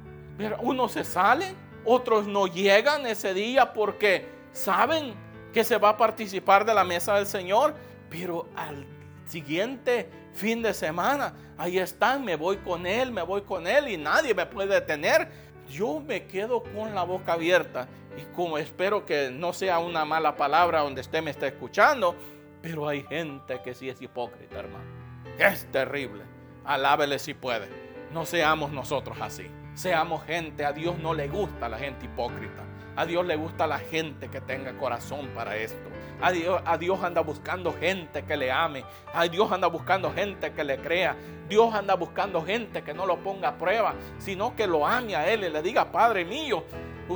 Unos 0.60 0.92
se 0.92 1.04
salen, 1.04 1.54
otros 1.84 2.26
no 2.26 2.46
llegan 2.46 3.06
ese 3.06 3.32
día 3.32 3.72
porque 3.72 4.28
saben 4.52 5.14
que 5.52 5.64
se 5.64 5.78
va 5.78 5.90
a 5.90 5.96
participar 5.96 6.66
de 6.66 6.74
la 6.74 6.84
mesa 6.84 7.14
del 7.14 7.26
Señor, 7.26 7.74
pero 8.10 8.48
al 8.54 8.86
siguiente 9.24 10.10
fin 10.34 10.62
de 10.62 10.74
semana, 10.74 11.32
ahí 11.56 11.78
están, 11.78 12.24
me 12.24 12.36
voy 12.36 12.58
con 12.58 12.86
Él, 12.86 13.10
me 13.10 13.22
voy 13.22 13.42
con 13.42 13.66
Él 13.66 13.88
y 13.88 13.96
nadie 13.96 14.34
me 14.34 14.44
puede 14.44 14.74
detener. 14.74 15.30
Yo 15.70 16.00
me 16.00 16.26
quedo 16.26 16.62
con 16.62 16.94
la 16.94 17.02
boca 17.02 17.32
abierta 17.32 17.88
y 18.16 18.24
como 18.34 18.58
espero 18.58 19.06
que 19.06 19.30
no 19.30 19.52
sea 19.52 19.78
una 19.78 20.04
mala 20.04 20.36
palabra 20.36 20.80
donde 20.80 21.00
usted 21.00 21.22
me 21.22 21.30
está 21.30 21.46
escuchando, 21.46 22.14
pero 22.62 22.86
hay 22.88 23.02
gente 23.04 23.60
que 23.62 23.74
sí 23.74 23.88
es 23.88 24.00
hipócrita, 24.02 24.58
hermano. 24.58 24.84
Es 25.38 25.70
terrible. 25.72 26.24
Alábele 26.64 27.18
si 27.18 27.34
puede. 27.34 27.85
No 28.12 28.24
seamos 28.24 28.72
nosotros 28.72 29.18
así. 29.20 29.50
Seamos 29.74 30.24
gente. 30.24 30.64
A 30.64 30.72
Dios 30.72 30.98
no 30.98 31.14
le 31.14 31.28
gusta 31.28 31.68
la 31.68 31.78
gente 31.78 32.06
hipócrita. 32.06 32.62
A 32.96 33.04
Dios 33.04 33.26
le 33.26 33.36
gusta 33.36 33.66
la 33.66 33.78
gente 33.78 34.28
que 34.28 34.40
tenga 34.40 34.72
corazón 34.78 35.28
para 35.34 35.56
esto. 35.56 35.90
A 36.22 36.32
Dios, 36.32 36.62
a 36.64 36.78
Dios, 36.78 37.02
anda 37.02 37.20
buscando 37.20 37.74
gente 37.74 38.24
que 38.24 38.38
le 38.38 38.50
ame. 38.50 38.84
A 39.12 39.24
Dios 39.28 39.52
anda 39.52 39.66
buscando 39.66 40.10
gente 40.14 40.52
que 40.52 40.64
le 40.64 40.78
crea. 40.78 41.14
Dios 41.46 41.74
anda 41.74 41.94
buscando 41.94 42.42
gente 42.42 42.82
que 42.82 42.94
no 42.94 43.04
lo 43.04 43.18
ponga 43.18 43.48
a 43.48 43.58
prueba, 43.58 43.94
sino 44.18 44.56
que 44.56 44.66
lo 44.66 44.86
ame 44.86 45.14
a 45.14 45.30
Él 45.30 45.44
y 45.44 45.50
le 45.50 45.60
diga, 45.60 45.92
Padre 45.92 46.24
mío, 46.24 46.64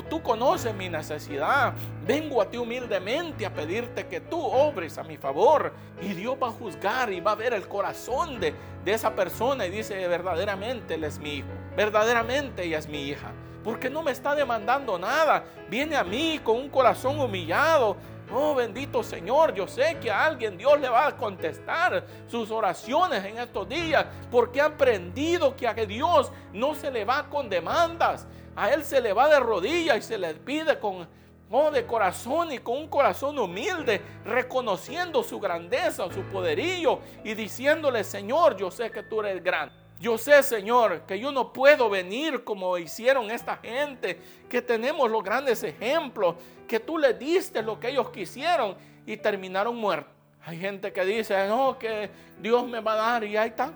Tú 0.08 0.22
conoces 0.22 0.74
mi 0.74 0.88
necesidad. 0.88 1.72
Vengo 2.06 2.40
a 2.40 2.48
ti 2.48 2.56
humildemente 2.56 3.44
a 3.46 3.52
pedirte 3.52 4.06
que 4.06 4.20
tú 4.20 4.40
obres 4.40 4.98
a 4.98 5.02
mi 5.02 5.16
favor. 5.16 5.72
Y 6.00 6.14
Dios 6.14 6.36
va 6.40 6.48
a 6.48 6.52
juzgar 6.52 7.12
y 7.12 7.20
va 7.20 7.32
a 7.32 7.36
ver 7.36 7.54
el 7.54 7.66
corazón 7.66 8.40
de, 8.40 8.54
de 8.84 8.92
esa 8.92 9.14
persona 9.14 9.66
y 9.66 9.70
dice, 9.70 10.06
verdaderamente 10.08 10.94
Él 10.94 11.04
es 11.04 11.18
mi 11.18 11.34
hijo. 11.36 11.48
Verdaderamente 11.76 12.64
ella 12.64 12.78
es 12.78 12.88
mi 12.88 13.08
hija. 13.08 13.32
Porque 13.64 13.90
no 13.90 14.02
me 14.02 14.10
está 14.10 14.34
demandando 14.34 14.98
nada. 14.98 15.44
Viene 15.68 15.96
a 15.96 16.04
mí 16.04 16.40
con 16.42 16.56
un 16.56 16.68
corazón 16.68 17.20
humillado. 17.20 17.96
Oh, 18.32 18.54
bendito 18.54 19.02
Señor, 19.02 19.54
yo 19.54 19.66
sé 19.66 19.98
que 20.00 20.08
a 20.08 20.24
alguien 20.24 20.56
Dios 20.56 20.78
le 20.80 20.88
va 20.88 21.08
a 21.08 21.16
contestar 21.16 22.04
sus 22.28 22.50
oraciones 22.52 23.24
en 23.24 23.38
estos 23.38 23.68
días, 23.68 24.06
porque 24.30 24.60
ha 24.60 24.66
aprendido 24.66 25.56
que 25.56 25.66
a 25.66 25.74
Dios 25.74 26.30
no 26.52 26.76
se 26.76 26.92
le 26.92 27.04
va 27.04 27.28
con 27.28 27.48
demandas, 27.48 28.28
a 28.56 28.70
Él 28.70 28.84
se 28.84 29.00
le 29.00 29.12
va 29.12 29.28
de 29.28 29.40
rodillas 29.40 29.98
y 29.98 30.02
se 30.02 30.18
le 30.18 30.34
pide 30.34 30.78
con, 30.78 31.08
oh, 31.50 31.70
de 31.70 31.86
corazón 31.86 32.52
y 32.52 32.58
con 32.58 32.78
un 32.78 32.88
corazón 32.88 33.38
humilde, 33.38 34.00
reconociendo 34.24 35.22
su 35.22 35.40
grandeza, 35.40 36.10
su 36.12 36.22
poderío 36.22 37.00
y 37.24 37.34
diciéndole, 37.34 38.04
Señor, 38.04 38.56
yo 38.56 38.70
sé 38.70 38.90
que 38.90 39.02
tú 39.02 39.20
eres 39.20 39.42
grande. 39.42 39.74
Yo 39.98 40.16
sé, 40.16 40.42
Señor, 40.42 41.02
que 41.02 41.20
yo 41.20 41.30
no 41.30 41.52
puedo 41.52 41.90
venir 41.90 42.42
como 42.42 42.78
hicieron 42.78 43.30
esta 43.30 43.58
gente, 43.58 44.18
que 44.48 44.62
tenemos 44.62 45.10
los 45.10 45.22
grandes 45.22 45.62
ejemplos, 45.62 46.36
que 46.66 46.80
tú 46.80 46.96
le 46.96 47.12
diste 47.12 47.60
lo 47.60 47.78
que 47.78 47.90
ellos 47.90 48.08
quisieron 48.10 48.76
y 49.04 49.18
terminaron 49.18 49.76
muertos. 49.76 50.10
Hay 50.42 50.58
gente 50.58 50.90
que 50.90 51.04
dice, 51.04 51.46
no, 51.48 51.78
que 51.78 52.08
Dios 52.38 52.66
me 52.66 52.80
va 52.80 52.94
a 52.94 52.96
dar 52.96 53.24
y 53.24 53.36
ahí 53.36 53.50
están, 53.50 53.74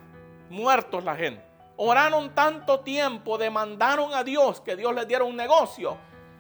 muertos 0.48 1.04
la 1.04 1.14
gente. 1.14 1.42
Oraron 1.76 2.34
tanto 2.34 2.80
tiempo, 2.80 3.36
demandaron 3.36 4.14
a 4.14 4.22
Dios 4.22 4.60
que 4.60 4.76
Dios 4.76 4.94
les 4.94 5.08
diera 5.08 5.24
un 5.24 5.36
negocio 5.36 5.96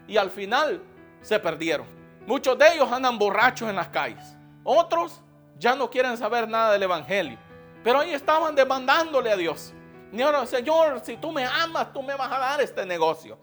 y 0.06 0.16
al 0.16 0.30
final 0.30 0.82
se 1.22 1.40
perdieron. 1.40 1.86
Muchos 2.26 2.56
de 2.56 2.74
ellos 2.74 2.90
andan 2.90 3.18
borrachos 3.18 3.68
en 3.68 3.76
las 3.76 3.88
calles. 3.88 4.36
Otros 4.62 5.20
ya 5.58 5.74
no 5.74 5.90
quieren 5.90 6.16
saber 6.16 6.48
nada 6.48 6.72
del 6.72 6.84
Evangelio. 6.84 7.38
Pero 7.82 8.00
ahí 8.00 8.12
estaban 8.12 8.54
demandándole 8.54 9.30
a 9.30 9.36
Dios. 9.36 9.74
Señor, 10.46 11.00
si 11.02 11.16
tú 11.16 11.32
me 11.32 11.44
amas, 11.44 11.92
tú 11.92 12.02
me 12.02 12.14
vas 12.14 12.30
a 12.30 12.38
dar 12.38 12.60
este 12.60 12.86
negocio. 12.86 13.36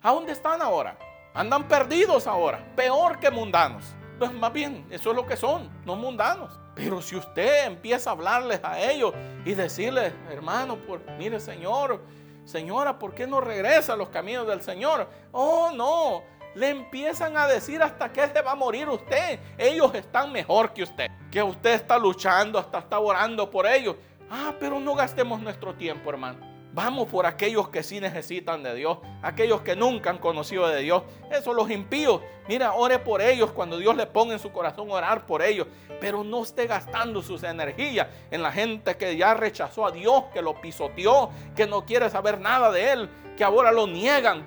¿A 0.00 0.12
dónde 0.12 0.32
están 0.32 0.62
ahora? 0.62 0.96
Andan 1.34 1.66
perdidos 1.66 2.26
ahora, 2.26 2.64
peor 2.76 3.18
que 3.18 3.30
mundanos. 3.30 3.84
Pues 4.22 4.32
más 4.34 4.52
bien, 4.52 4.86
eso 4.88 5.10
es 5.10 5.16
lo 5.16 5.26
que 5.26 5.36
son, 5.36 5.68
no 5.84 5.96
mundanos. 5.96 6.56
Pero 6.76 7.02
si 7.02 7.16
usted 7.16 7.66
empieza 7.66 8.10
a 8.10 8.12
hablarles 8.12 8.60
a 8.62 8.78
ellos 8.80 9.12
y 9.44 9.52
decirles, 9.54 10.12
hermano, 10.30 10.76
por, 10.76 11.00
mire 11.18 11.40
Señor, 11.40 12.00
señora, 12.44 13.00
¿por 13.00 13.16
qué 13.16 13.26
no 13.26 13.40
regresa 13.40 13.94
a 13.94 13.96
los 13.96 14.10
caminos 14.10 14.46
del 14.46 14.62
Señor? 14.62 15.08
Oh, 15.32 15.72
no, 15.74 16.22
le 16.54 16.68
empiezan 16.68 17.36
a 17.36 17.48
decir 17.48 17.82
hasta 17.82 18.12
que 18.12 18.28
se 18.28 18.42
va 18.42 18.52
a 18.52 18.54
morir 18.54 18.88
usted. 18.88 19.40
Ellos 19.58 19.92
están 19.92 20.30
mejor 20.30 20.72
que 20.72 20.84
usted. 20.84 21.10
Que 21.28 21.42
usted 21.42 21.72
está 21.74 21.98
luchando, 21.98 22.60
hasta 22.60 22.78
está 22.78 23.00
orando 23.00 23.50
por 23.50 23.66
ellos. 23.66 23.96
Ah, 24.30 24.54
pero 24.60 24.78
no 24.78 24.94
gastemos 24.94 25.40
nuestro 25.40 25.74
tiempo, 25.74 26.10
hermano. 26.10 26.51
Vamos 26.74 27.08
por 27.08 27.26
aquellos 27.26 27.68
que 27.68 27.82
sí 27.82 28.00
necesitan 28.00 28.62
de 28.62 28.74
Dios, 28.74 28.96
aquellos 29.20 29.60
que 29.60 29.76
nunca 29.76 30.08
han 30.08 30.16
conocido 30.16 30.66
de 30.68 30.80
Dios. 30.80 31.02
Eso 31.30 31.52
los 31.52 31.70
impíos. 31.70 32.22
Mira, 32.48 32.72
ore 32.72 32.98
por 32.98 33.20
ellos 33.20 33.50
cuando 33.50 33.76
Dios 33.76 33.94
le 33.94 34.06
ponga 34.06 34.32
en 34.32 34.38
su 34.38 34.50
corazón 34.52 34.90
orar 34.90 35.26
por 35.26 35.42
ellos. 35.42 35.66
Pero 36.00 36.24
no 36.24 36.42
esté 36.42 36.66
gastando 36.66 37.20
sus 37.20 37.42
energías 37.42 38.08
en 38.30 38.42
la 38.42 38.50
gente 38.50 38.96
que 38.96 39.18
ya 39.18 39.34
rechazó 39.34 39.84
a 39.84 39.90
Dios, 39.90 40.24
que 40.32 40.40
lo 40.40 40.62
pisoteó, 40.62 41.30
que 41.54 41.66
no 41.66 41.84
quiere 41.84 42.08
saber 42.08 42.40
nada 42.40 42.72
de 42.72 42.92
Él, 42.92 43.10
que 43.36 43.44
ahora 43.44 43.70
lo 43.70 43.86
niegan. 43.86 44.46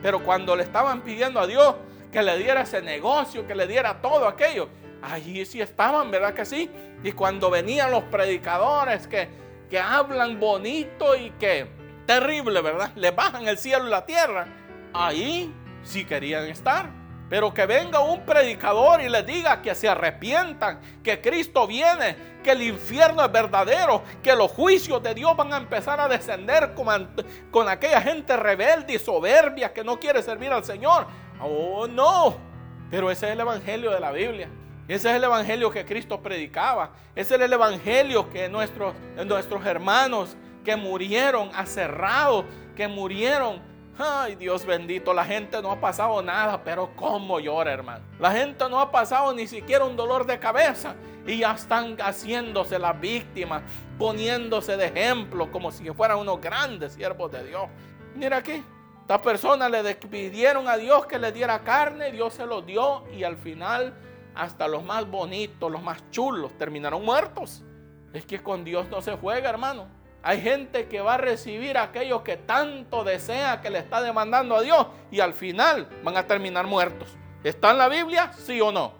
pero 0.00 0.24
cuando 0.24 0.56
le 0.56 0.62
estaban 0.62 1.02
pidiendo 1.02 1.38
a 1.38 1.46
Dios 1.46 1.74
que 2.10 2.22
le 2.22 2.38
diera 2.38 2.62
ese 2.62 2.80
negocio, 2.80 3.46
que 3.46 3.54
le 3.54 3.66
diera 3.66 4.00
todo 4.00 4.26
aquello, 4.26 4.68
allí 5.02 5.44
sí 5.44 5.60
estaban, 5.60 6.10
¿verdad 6.10 6.32
que 6.32 6.44
sí? 6.46 6.70
Y 7.02 7.12
cuando 7.12 7.50
venían 7.50 7.90
los 7.90 8.04
predicadores 8.04 9.06
que 9.06 9.28
que 9.72 9.80
hablan 9.80 10.38
bonito 10.38 11.16
y 11.16 11.30
que 11.30 11.66
terrible, 12.04 12.60
¿verdad? 12.60 12.90
Le 12.94 13.10
bajan 13.10 13.48
el 13.48 13.56
cielo 13.56 13.86
y 13.86 13.90
la 13.90 14.04
tierra. 14.04 14.46
Ahí 14.92 15.50
sí 15.82 16.04
querían 16.04 16.44
estar. 16.44 16.90
Pero 17.30 17.54
que 17.54 17.64
venga 17.64 18.00
un 18.00 18.26
predicador 18.26 19.00
y 19.00 19.08
les 19.08 19.24
diga 19.24 19.62
que 19.62 19.74
se 19.74 19.88
arrepientan, 19.88 20.78
que 21.02 21.22
Cristo 21.22 21.66
viene, 21.66 22.16
que 22.44 22.50
el 22.50 22.60
infierno 22.60 23.24
es 23.24 23.32
verdadero, 23.32 24.02
que 24.22 24.36
los 24.36 24.50
juicios 24.50 25.02
de 25.02 25.14
Dios 25.14 25.34
van 25.38 25.54
a 25.54 25.56
empezar 25.56 25.98
a 26.00 26.06
descender 26.06 26.74
con, 26.74 27.10
con 27.50 27.66
aquella 27.66 28.02
gente 28.02 28.36
rebelde 28.36 28.92
y 28.92 28.98
soberbia 28.98 29.72
que 29.72 29.82
no 29.82 29.98
quiere 29.98 30.22
servir 30.22 30.52
al 30.52 30.66
Señor. 30.66 31.06
Oh, 31.40 31.86
no. 31.86 32.36
Pero 32.90 33.10
ese 33.10 33.28
es 33.28 33.32
el 33.32 33.40
Evangelio 33.40 33.90
de 33.90 34.00
la 34.00 34.12
Biblia. 34.12 34.50
Ese 34.88 35.10
es 35.10 35.16
el 35.16 35.24
evangelio 35.24 35.70
que 35.70 35.84
Cristo 35.84 36.20
predicaba. 36.20 36.90
Ese 37.14 37.36
es 37.36 37.40
el 37.40 37.52
evangelio 37.52 38.28
que 38.30 38.48
nuestros, 38.48 38.94
nuestros 39.26 39.64
hermanos 39.64 40.36
que 40.64 40.76
murieron 40.76 41.50
aserrados, 41.54 42.44
que 42.76 42.88
murieron. 42.88 43.60
Ay, 43.98 44.36
Dios 44.36 44.64
bendito, 44.64 45.12
la 45.12 45.24
gente 45.24 45.60
no 45.60 45.70
ha 45.70 45.78
pasado 45.78 46.22
nada, 46.22 46.64
pero 46.64 46.90
cómo 46.96 47.38
llora, 47.38 47.72
hermano. 47.72 48.04
La 48.18 48.32
gente 48.32 48.68
no 48.68 48.80
ha 48.80 48.90
pasado 48.90 49.32
ni 49.34 49.46
siquiera 49.46 49.84
un 49.84 49.96
dolor 49.96 50.26
de 50.26 50.38
cabeza 50.38 50.94
y 51.26 51.38
ya 51.38 51.52
están 51.52 51.96
haciéndose 52.00 52.78
las 52.78 52.98
víctimas, 52.98 53.62
poniéndose 53.98 54.76
de 54.76 54.86
ejemplo 54.86 55.52
como 55.52 55.70
si 55.70 55.88
fueran 55.90 56.18
unos 56.18 56.40
grandes 56.40 56.94
siervos 56.94 57.30
de 57.30 57.44
Dios. 57.44 57.68
Mira 58.14 58.38
aquí, 58.38 58.64
estas 59.02 59.20
personas 59.20 59.70
le 59.70 59.94
pidieron 59.94 60.68
a 60.68 60.76
Dios 60.76 61.06
que 61.06 61.18
le 61.18 61.30
diera 61.30 61.60
carne, 61.60 62.10
Dios 62.12 62.34
se 62.34 62.46
lo 62.46 62.62
dio 62.62 63.04
y 63.14 63.24
al 63.24 63.36
final 63.36 63.94
hasta 64.34 64.68
los 64.68 64.84
más 64.84 65.08
bonitos, 65.08 65.70
los 65.70 65.82
más 65.82 66.10
chulos, 66.10 66.56
terminaron 66.58 67.04
muertos. 67.04 67.62
Es 68.12 68.26
que 68.26 68.42
con 68.42 68.64
Dios 68.64 68.88
no 68.90 69.00
se 69.02 69.16
juega, 69.16 69.48
hermano. 69.50 69.86
Hay 70.22 70.40
gente 70.40 70.86
que 70.86 71.00
va 71.00 71.14
a 71.14 71.18
recibir 71.18 71.76
aquello 71.76 72.22
que 72.22 72.36
tanto 72.36 73.02
desea, 73.02 73.60
que 73.60 73.70
le 73.70 73.80
está 73.80 74.00
demandando 74.00 74.56
a 74.56 74.62
Dios, 74.62 74.86
y 75.10 75.20
al 75.20 75.34
final 75.34 75.88
van 76.04 76.16
a 76.16 76.26
terminar 76.26 76.66
muertos. 76.66 77.16
¿Está 77.42 77.72
en 77.72 77.78
la 77.78 77.88
Biblia? 77.88 78.32
¿Sí 78.32 78.60
o 78.60 78.70
no? 78.70 78.92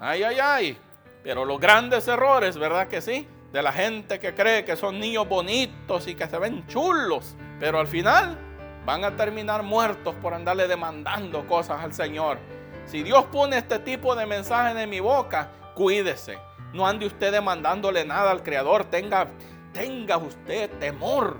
Ay, 0.00 0.24
ay, 0.24 0.38
ay. 0.40 0.78
Pero 1.22 1.44
los 1.44 1.60
grandes 1.60 2.08
errores, 2.08 2.58
¿verdad 2.58 2.88
que 2.88 3.00
sí? 3.00 3.28
De 3.52 3.62
la 3.62 3.72
gente 3.72 4.18
que 4.18 4.34
cree 4.34 4.64
que 4.64 4.74
son 4.74 4.98
niños 4.98 5.28
bonitos 5.28 6.08
y 6.08 6.16
que 6.16 6.26
se 6.26 6.38
ven 6.38 6.66
chulos, 6.66 7.36
pero 7.60 7.78
al 7.78 7.86
final 7.86 8.36
van 8.84 9.04
a 9.04 9.16
terminar 9.16 9.62
muertos 9.62 10.14
por 10.16 10.34
andarle 10.34 10.66
demandando 10.66 11.46
cosas 11.46 11.82
al 11.82 11.94
Señor. 11.94 12.38
Si 12.86 13.02
Dios 13.02 13.24
pone 13.26 13.58
este 13.58 13.78
tipo 13.78 14.14
de 14.14 14.26
mensaje 14.26 14.80
en 14.80 14.90
mi 14.90 15.00
boca, 15.00 15.50
cuídese. 15.74 16.38
No 16.72 16.86
ande 16.86 17.06
usted 17.06 17.32
demandándole 17.32 18.04
nada 18.04 18.30
al 18.30 18.42
Creador. 18.42 18.84
Tenga, 18.84 19.28
tenga 19.72 20.16
usted 20.16 20.70
temor. 20.78 21.36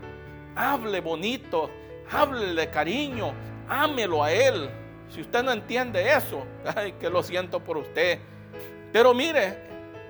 Hable 0.57 1.01
bonito. 1.01 1.71
Hable 2.11 2.55
de 2.55 2.71
cariño. 2.71 3.33
Ámelo 3.69 4.23
a 4.23 4.33
Él. 4.33 4.71
Si 5.09 5.21
usted 5.21 5.43
no 5.43 5.53
entiende 5.53 6.13
eso, 6.13 6.47
ay, 6.77 6.93
que 6.93 7.11
lo 7.11 7.23
siento 7.23 7.61
por 7.61 7.77
usted. 7.77 8.19
Pero 8.93 9.13
mire 9.13 9.59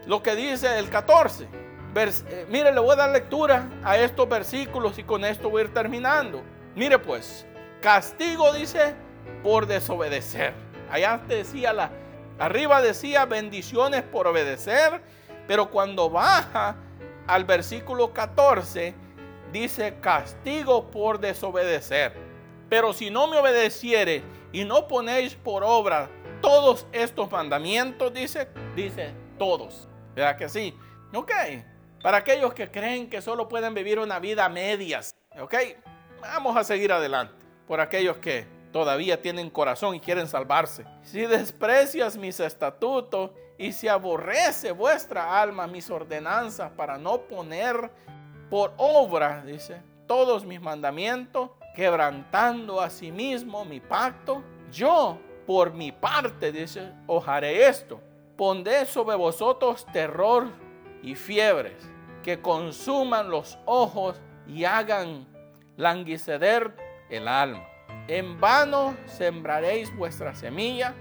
lo 0.06 0.22
que 0.22 0.36
dice 0.36 0.78
el 0.78 0.88
14. 0.88 1.48
Eh, 1.96 2.46
mire, 2.48 2.72
le 2.72 2.80
voy 2.80 2.92
a 2.92 2.96
dar 2.96 3.10
lectura 3.10 3.68
a 3.84 3.96
estos 3.96 4.28
versículos 4.28 4.98
y 4.98 5.04
con 5.04 5.24
esto 5.24 5.48
voy 5.48 5.62
a 5.62 5.64
ir 5.66 5.74
terminando. 5.74 6.42
Mire 6.74 6.98
pues, 6.98 7.46
castigo 7.80 8.52
dice 8.52 8.94
por 9.42 9.66
desobedecer. 9.66 10.63
Allá 10.90 11.20
decía 11.26 11.72
la, 11.72 11.90
arriba 12.38 12.82
decía 12.82 13.24
bendiciones 13.24 14.02
por 14.02 14.26
obedecer, 14.26 15.00
pero 15.46 15.70
cuando 15.70 16.10
baja 16.10 16.76
al 17.26 17.44
versículo 17.44 18.12
14 18.12 18.94
dice 19.52 19.96
castigo 20.00 20.90
por 20.90 21.20
desobedecer. 21.20 22.12
Pero 22.68 22.92
si 22.92 23.10
no 23.10 23.28
me 23.28 23.38
obedeciere 23.38 24.22
y 24.52 24.64
no 24.64 24.88
ponéis 24.88 25.34
por 25.34 25.62
obra 25.64 26.08
todos 26.40 26.86
estos 26.92 27.30
mandamientos, 27.30 28.12
dice, 28.12 28.48
dice 28.74 29.14
todos. 29.38 29.88
¿Verdad 30.14 30.36
que 30.36 30.48
sí? 30.48 30.76
Ok. 31.14 31.30
Para 32.02 32.18
aquellos 32.18 32.52
que 32.52 32.70
creen 32.70 33.08
que 33.08 33.22
solo 33.22 33.48
pueden 33.48 33.74
vivir 33.74 33.98
una 33.98 34.18
vida 34.18 34.44
a 34.44 34.48
medias. 34.48 35.14
Ok. 35.38 35.54
Vamos 36.20 36.56
a 36.56 36.64
seguir 36.64 36.92
adelante. 36.92 37.34
Por 37.66 37.80
aquellos 37.80 38.18
que 38.18 38.46
todavía 38.74 39.22
tienen 39.22 39.50
corazón 39.50 39.94
y 39.94 40.00
quieren 40.00 40.26
salvarse. 40.26 40.84
Si 41.04 41.20
desprecias 41.26 42.16
mis 42.16 42.40
estatutos 42.40 43.30
y 43.56 43.70
si 43.70 43.86
aborrece 43.86 44.72
vuestra 44.72 45.40
alma 45.40 45.68
mis 45.68 45.88
ordenanzas 45.90 46.72
para 46.72 46.98
no 46.98 47.20
poner 47.20 47.88
por 48.50 48.74
obra, 48.76 49.44
dice, 49.46 49.80
todos 50.08 50.44
mis 50.44 50.60
mandamientos, 50.60 51.50
quebrantando 51.76 52.80
a 52.80 52.90
sí 52.90 53.12
mismo 53.12 53.64
mi 53.64 53.78
pacto, 53.78 54.42
yo 54.72 55.20
por 55.46 55.72
mi 55.72 55.92
parte, 55.92 56.50
dice, 56.50 56.90
os 57.06 57.28
haré 57.28 57.68
esto. 57.68 58.00
Pondré 58.36 58.86
sobre 58.86 59.14
vosotros 59.14 59.86
terror 59.92 60.48
y 61.00 61.14
fiebres 61.14 61.76
que 62.24 62.40
consuman 62.40 63.30
los 63.30 63.56
ojos 63.66 64.20
y 64.48 64.64
hagan 64.64 65.28
languidecer 65.76 66.74
el 67.08 67.28
alma. 67.28 67.68
En 68.06 68.38
vano 68.38 68.94
sembraréis 69.06 69.94
vuestra 69.96 70.34
semilla, 70.34 70.94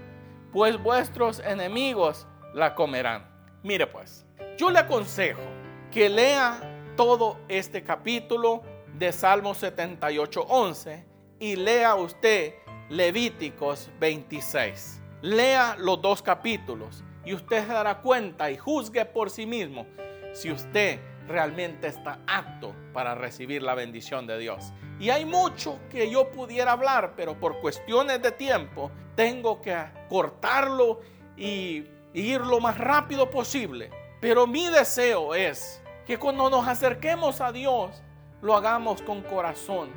pues 0.52 0.82
vuestros 0.82 1.38
enemigos 1.40 2.26
la 2.54 2.74
comerán. 2.74 3.28
Mire 3.62 3.86
pues, 3.86 4.24
yo 4.56 4.70
le 4.70 4.78
aconsejo 4.78 5.42
que 5.90 6.08
lea 6.08 6.92
todo 6.96 7.38
este 7.48 7.82
capítulo 7.82 8.62
de 8.94 9.12
Salmo 9.12 9.54
78, 9.54 10.46
11 10.48 11.04
y 11.40 11.56
lea 11.56 11.94
usted 11.94 12.54
Levíticos 12.88 13.90
26. 14.00 15.02
Lea 15.20 15.76
los 15.78 16.00
dos 16.00 16.22
capítulos 16.22 17.04
y 17.24 17.34
usted 17.34 17.66
se 17.66 17.72
dará 17.72 18.00
cuenta 18.00 18.50
y 18.50 18.56
juzgue 18.56 19.04
por 19.04 19.28
sí 19.28 19.44
mismo 19.44 19.86
si 20.32 20.50
usted 20.50 21.00
realmente 21.26 21.86
está 21.86 22.20
apto 22.26 22.74
para 22.92 23.14
recibir 23.14 23.62
la 23.62 23.74
bendición 23.74 24.26
de 24.26 24.38
Dios. 24.38 24.72
Y 24.98 25.10
hay 25.10 25.24
mucho 25.24 25.78
que 25.90 26.10
yo 26.10 26.30
pudiera 26.30 26.72
hablar, 26.72 27.14
pero 27.16 27.38
por 27.38 27.60
cuestiones 27.60 28.22
de 28.22 28.32
tiempo 28.32 28.90
tengo 29.14 29.60
que 29.60 29.76
cortarlo 30.08 31.00
y 31.36 31.84
ir 32.12 32.40
lo 32.40 32.60
más 32.60 32.78
rápido 32.78 33.30
posible. 33.30 33.90
Pero 34.20 34.46
mi 34.46 34.66
deseo 34.68 35.34
es 35.34 35.82
que 36.06 36.18
cuando 36.18 36.48
nos 36.50 36.66
acerquemos 36.66 37.40
a 37.40 37.52
Dios, 37.52 38.02
lo 38.40 38.54
hagamos 38.54 39.02
con 39.02 39.22
corazón. 39.22 39.90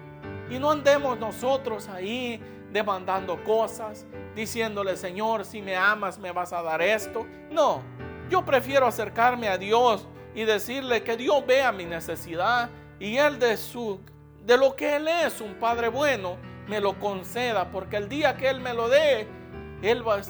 Y 0.49 0.57
no 0.57 0.71
andemos 0.71 1.19
nosotros 1.19 1.87
ahí 1.89 2.41
demandando 2.71 3.43
cosas, 3.43 4.05
diciéndole, 4.35 4.97
Señor, 4.97 5.45
si 5.45 5.61
me 5.61 5.75
amas, 5.75 6.17
me 6.17 6.31
vas 6.31 6.53
a 6.53 6.61
dar 6.61 6.81
esto. 6.81 7.25
No, 7.51 7.81
yo 8.29 8.43
prefiero 8.45 8.87
acercarme 8.87 9.47
a 9.47 9.57
Dios 9.57 10.07
y 10.37 10.45
decirle 10.45 11.01
que 11.01 11.17
Dios 11.17 11.43
vea 11.47 11.71
mi 11.71 11.83
necesidad 11.83 12.69
y 12.99 13.17
Él 13.17 13.39
de 13.39 13.57
su 13.57 13.99
de 14.45 14.55
lo 14.55 14.75
que 14.75 14.95
Él 14.95 15.07
es, 15.07 15.41
un 15.41 15.55
Padre 15.55 15.89
bueno, 15.89 16.37
me 16.67 16.79
lo 16.79 16.99
conceda, 16.99 17.71
porque 17.71 17.97
el 17.97 18.07
día 18.07 18.37
que 18.37 18.47
Él 18.47 18.61
me 18.61 18.75
lo 18.75 18.87
dé, 18.87 19.27
Él 19.81 20.07
va, 20.07 20.21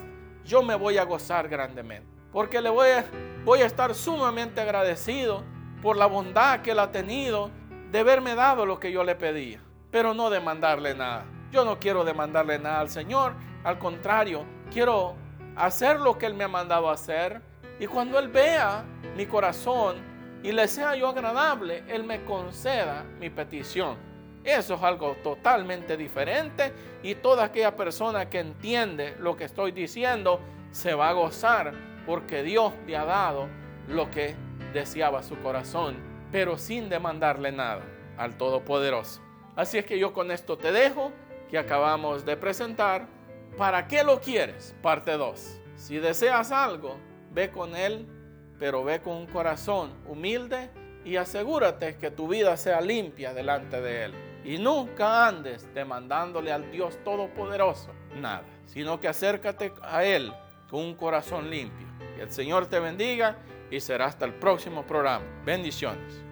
yo 0.46 0.64
me 0.64 0.76
voy 0.76 0.98
a 0.98 1.04
gozar 1.04 1.50
grandemente, 1.50 2.08
porque 2.32 2.62
le 2.62 2.70
voy 2.70 2.88
a, 2.88 3.06
voy 3.44 3.60
a 3.60 3.66
estar 3.66 3.94
sumamente 3.94 4.62
agradecido 4.62 5.44
por 5.82 5.98
la 5.98 6.06
bondad 6.06 6.62
que 6.62 6.72
Él 6.72 6.80
ha 6.80 6.90
tenido 6.90 7.52
de 7.92 8.00
haberme 8.00 8.34
dado 8.34 8.66
lo 8.66 8.80
que 8.80 8.94
yo 8.94 9.04
le 9.04 9.16
pedía, 9.16 9.60
pero 9.92 10.14
no 10.14 10.30
demandarle 10.30 10.96
nada. 10.96 11.26
Yo 11.52 11.66
no 11.66 11.80
quiero 11.80 12.06
demandarle 12.06 12.60
nada 12.60 12.80
al 12.80 12.90
Señor, 12.90 13.34
al 13.66 13.78
contrario, 13.78 14.46
quiero 14.72 15.16
hacer 15.58 16.00
lo 16.00 16.18
que 16.18 16.28
Él 16.28 16.34
me 16.34 16.46
ha 16.46 16.48
mandado 16.48 16.90
hacer, 16.90 17.42
y 17.78 17.88
cuando 17.88 18.18
Él 18.18 18.30
vea 18.30 18.86
mi 19.18 19.26
corazón 19.26 19.96
y 20.44 20.52
le 20.52 20.68
sea 20.68 20.96
yo 20.96 21.10
agradable, 21.10 21.84
Él 21.88 22.04
me 22.04 22.24
conceda 22.24 23.04
mi 23.20 23.32
petición. 23.32 23.98
Eso 24.44 24.76
es 24.76 24.84
algo 24.84 25.16
totalmente 25.24 25.98
diferente 25.98 26.72
y 27.02 27.16
toda 27.16 27.46
aquella 27.46 27.76
persona 27.76 28.30
que 28.30 28.40
entiende 28.40 29.16
lo 29.20 29.36
que 29.36 29.46
estoy 29.46 29.72
diciendo 29.72 30.40
se 30.72 30.94
va 30.94 31.10
a 31.10 31.14
gozar 31.14 31.74
porque 32.06 32.44
Dios 32.44 32.72
le 32.86 32.96
ha 32.96 33.06
dado 33.06 33.48
lo 33.90 34.10
que 34.12 34.36
deseaba 34.72 35.24
su 35.24 35.36
corazón, 35.42 35.98
pero 36.32 36.58
sin 36.58 36.88
demandarle 36.88 37.52
nada 37.52 37.82
al 38.18 38.38
Todopoderoso. 38.38 39.22
Así 39.56 39.80
es 39.80 39.86
que 39.86 39.98
yo 39.98 40.14
con 40.14 40.32
esto 40.32 40.58
te 40.58 40.72
dejo 40.72 41.12
que 41.50 41.58
acabamos 41.58 42.24
de 42.24 42.38
presentar. 42.38 43.08
¿Para 43.58 43.88
qué 43.88 44.04
lo 44.04 44.22
quieres? 44.22 44.76
Parte 44.84 45.14
2. 45.14 45.60
Si 45.76 45.98
deseas 45.98 46.52
algo, 46.52 46.98
ve 47.32 47.50
con 47.50 47.76
Él, 47.76 48.08
pero 48.60 48.84
ve 48.84 49.02
con 49.02 49.16
un 49.16 49.28
corazón 49.28 49.92
humilde 50.08 50.70
y 51.06 51.16
asegúrate 51.16 51.98
que 51.98 52.12
tu 52.12 52.28
vida 52.28 52.58
sea 52.58 52.82
limpia 52.82 53.34
delante 53.34 53.82
de 53.82 54.06
Él. 54.06 54.14
Y 54.44 54.58
nunca 54.58 55.28
andes 55.28 55.68
demandándole 55.74 56.52
al 56.52 56.72
Dios 56.72 56.98
Todopoderoso 57.04 57.92
nada, 58.20 58.44
sino 58.66 59.00
que 59.00 59.08
acércate 59.08 59.74
a 59.82 60.04
Él 60.04 60.34
con 60.70 60.82
un 60.82 60.96
corazón 60.96 61.50
limpio. 61.50 61.88
Que 62.16 62.24
el 62.24 62.32
Señor 62.32 62.68
te 62.68 62.80
bendiga 62.80 63.38
y 63.70 63.80
será 63.80 64.06
hasta 64.06 64.26
el 64.26 64.34
próximo 64.34 64.86
programa. 64.86 65.26
Bendiciones. 65.46 66.27